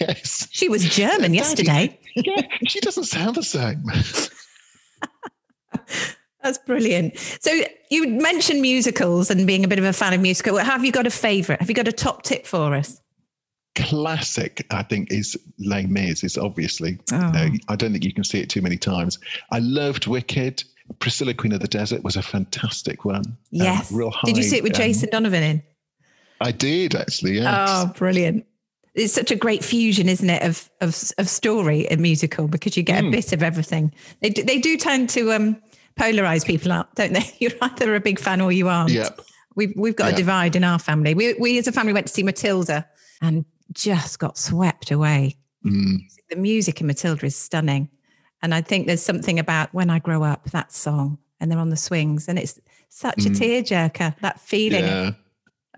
yes. 0.00 0.48
She 0.50 0.70
was 0.70 0.82
German 0.88 1.34
yesterday. 1.34 1.98
Yeah. 2.16 2.40
She 2.66 2.80
doesn't 2.80 3.04
sound 3.04 3.34
the 3.36 3.42
same. 3.42 3.84
That's 6.44 6.59
brilliant. 6.59 7.18
So 7.40 7.50
you 7.90 8.07
mentioned 8.07 8.61
musicals 8.61 9.30
and 9.30 9.46
being 9.46 9.64
a 9.64 9.68
bit 9.68 9.78
of 9.80 9.85
a 9.85 9.92
fan 9.92 10.12
of 10.12 10.20
musical. 10.20 10.57
Have 10.59 10.85
you 10.85 10.92
got 10.92 11.07
a 11.07 11.11
favourite? 11.11 11.59
Have 11.61 11.70
you 11.70 11.74
got 11.74 11.88
a 11.88 11.92
top 11.92 12.22
tip 12.22 12.46
for 12.46 12.74
us? 12.74 13.00
Classic, 13.76 14.64
I 14.70 14.85
think, 14.85 15.11
is 15.11 15.37
Les 15.59 15.87
Mis. 15.87 16.22
Is 16.22 16.38
obviously. 16.38 16.98
Oh. 17.12 17.16
You 17.16 17.33
know, 17.33 17.50
I 17.68 17.74
don't 17.76 17.90
think 17.90 18.04
you 18.04 18.12
can 18.12 18.22
see 18.22 18.38
it 18.40 18.48
too 18.48 18.62
many 18.62 18.76
times. 18.76 19.18
I 19.50 19.59
loved 19.59 20.07
Wicked. 20.07 20.62
Priscilla, 20.98 21.33
Queen 21.33 21.52
of 21.52 21.61
the 21.61 21.66
Desert, 21.66 22.04
was 22.04 22.14
a 22.14 22.22
fantastic 22.22 23.04
one. 23.07 23.16
Um, 23.26 23.37
Yes. 23.50 23.90
real 23.90 24.12
Did 24.26 24.37
you 24.37 24.42
see 24.42 24.59
it 24.59 24.62
with 24.62 24.74
um, 24.74 24.83
Jason 24.83 25.09
Donovan 25.11 25.42
in? 25.42 25.62
I 26.42 26.52
did 26.52 26.94
actually. 26.94 27.37
Yes. 27.38 27.68
Oh, 27.70 27.87
brilliant. 27.96 28.44
It's 28.94 29.14
such 29.14 29.30
a 29.33 29.37
great 29.37 29.64
fusion, 29.64 30.09
isn't 30.11 30.28
it, 30.30 30.42
of 30.42 30.70
of, 30.83 30.94
of 31.18 31.28
story 31.28 31.88
and 31.88 32.00
musical 32.02 32.46
because 32.48 32.76
you 32.76 32.83
get 32.85 33.00
Hmm. 33.00 33.09
a 33.09 33.11
bit 33.12 33.33
of 33.33 33.42
everything. 33.42 33.92
They 34.20 34.28
do, 34.30 34.42
they 34.44 34.59
do 34.59 34.76
tend 34.76 35.09
to 35.11 35.33
um, 35.33 35.57
polarize 35.98 36.44
people 36.44 36.72
up, 36.72 36.94
don't 36.94 37.12
they? 37.12 37.24
You're 37.38 37.52
either 37.62 37.94
a 37.94 38.00
big 38.00 38.18
fan 38.18 38.40
or 38.40 38.52
you 38.52 38.68
aren't. 38.68 38.90
Yep. 38.90 39.20
We've 39.57 39.72
we've 39.76 39.94
got 39.96 40.12
a 40.12 40.16
divide 40.16 40.57
in 40.57 40.64
our 40.64 40.78
family. 40.78 41.14
We 41.14 41.35
we 41.35 41.59
as 41.59 41.68
a 41.68 41.72
family 41.72 41.92
went 41.92 42.09
to 42.09 42.12
see 42.12 42.22
Matilda 42.24 42.87
and 43.22 43.44
just 43.72 44.18
got 44.18 44.37
swept 44.37 44.90
away. 44.90 45.37
Mm, 45.64 45.98
The 46.30 46.37
music 46.37 46.80
in 46.80 46.87
Matilda 46.88 47.24
is 47.26 47.37
stunning, 47.37 47.88
and 48.42 48.52
I 48.54 48.61
think 48.62 48.87
there's 48.87 49.00
something 49.02 49.38
about 49.38 49.72
when 49.72 49.90
I 49.90 49.98
grow 50.00 50.24
up 50.24 50.50
that 50.50 50.72
song 50.72 51.18
and 51.40 51.50
they're 51.50 51.59
on 51.59 51.70
the 51.70 51.76
swings 51.76 52.28
and 52.28 52.38
it's 52.38 52.61
such 52.88 53.26
a 53.26 53.30
Mm. 53.30 53.37
tearjerker. 53.38 54.18
That 54.20 54.40
feeling 54.40 54.85
yeah. 54.85 55.12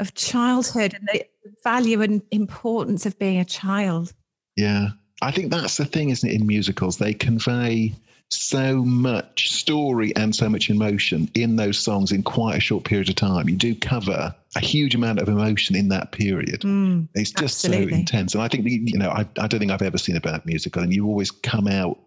of 0.00 0.14
childhood 0.14 0.94
and 0.94 1.08
the 1.12 1.24
value 1.62 2.00
and 2.02 2.22
importance 2.30 3.04
of 3.06 3.18
being 3.18 3.38
a 3.38 3.44
child. 3.44 4.12
Yeah. 4.56 4.88
I 5.22 5.30
think 5.30 5.50
that's 5.50 5.76
the 5.78 5.84
thing, 5.86 6.10
isn't 6.10 6.28
it, 6.28 6.34
in 6.34 6.46
musicals? 6.46 6.98
They 6.98 7.14
convey 7.14 7.94
so 8.30 8.84
much 8.84 9.50
story 9.52 10.14
and 10.16 10.34
so 10.34 10.48
much 10.48 10.68
emotion 10.68 11.30
in 11.34 11.56
those 11.56 11.78
songs 11.78 12.10
in 12.12 12.22
quite 12.22 12.56
a 12.56 12.60
short 12.60 12.84
period 12.84 13.08
of 13.08 13.14
time. 13.14 13.48
You 13.48 13.56
do 13.56 13.74
cover 13.74 14.34
a 14.56 14.60
huge 14.60 14.94
amount 14.94 15.20
of 15.20 15.28
emotion 15.28 15.76
in 15.76 15.88
that 15.90 16.12
period. 16.12 16.62
Mm, 16.62 17.08
It's 17.14 17.30
just 17.30 17.64
absolutely. 17.64 17.92
so 17.92 17.98
intense. 17.98 18.34
And 18.34 18.42
I 18.42 18.48
think, 18.48 18.66
you 18.66 18.98
know, 18.98 19.10
I, 19.10 19.20
I 19.38 19.46
don't 19.46 19.60
think 19.60 19.70
I've 19.70 19.82
ever 19.82 19.98
seen 19.98 20.16
a 20.16 20.20
bad 20.20 20.44
musical, 20.44 20.82
and 20.82 20.92
you 20.92 21.06
always 21.06 21.30
come 21.30 21.68
out 21.68 21.98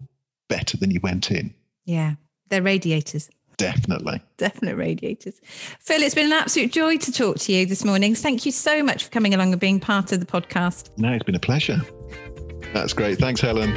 better 0.50 0.76
than 0.78 0.92
you 0.92 1.00
went 1.02 1.32
in. 1.32 1.54
yeah, 1.86 2.16
they're 2.50 2.62
radiators. 2.64 3.30
Definitely. 3.58 4.22
Definite 4.38 4.76
radiators. 4.78 5.40
Phil, 5.82 6.02
it's 6.02 6.16
been 6.16 6.28
an 6.28 6.32
absolute 6.34 6.72
joy 6.72 6.98
to 6.98 7.12
talk 7.12 7.38
to 7.40 7.52
you 7.54 7.66
this 7.66 7.84
morning. 7.84 8.16
Thank 8.16 8.46
you 8.46 8.52
so 8.54 8.82
much 8.82 9.04
for 9.04 9.10
coming 9.12 9.34
along 9.34 9.52
and 9.52 9.60
being 9.60 9.80
part 9.82 10.12
of 10.14 10.20
the 10.22 10.26
podcast. 10.26 10.90
No, 10.98 11.12
it's 11.12 11.24
been 11.26 11.36
a 11.36 11.40
pleasure. 11.40 11.80
That's 12.74 12.94
great. 12.94 13.20
Thanks, 13.20 13.42
Helen. 13.42 13.70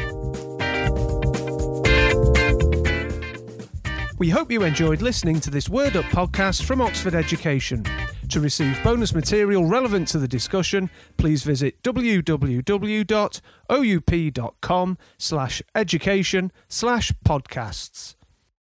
We 4.23 4.31
hope 4.31 4.53
you 4.53 4.63
enjoyed 4.63 5.03
listening 5.03 5.41
to 5.41 5.51
this 5.51 5.69
Word 5.69 5.97
Up 5.97 6.05
podcast 6.05 6.63
from 6.63 6.81
Oxford 6.81 7.13
Education. 7.13 7.85
To 8.29 8.39
receive 8.39 8.81
bonus 8.85 9.13
material 9.13 9.65
relevant 9.65 10.07
to 10.09 10.21
the 10.21 10.29
discussion, 10.29 10.91
please 11.17 11.43
visit 11.43 11.83
www.oup.com 11.83 12.59
slash 15.19 15.63
education 15.75 16.53
slash 16.69 17.13
podcasts. 17.25 18.15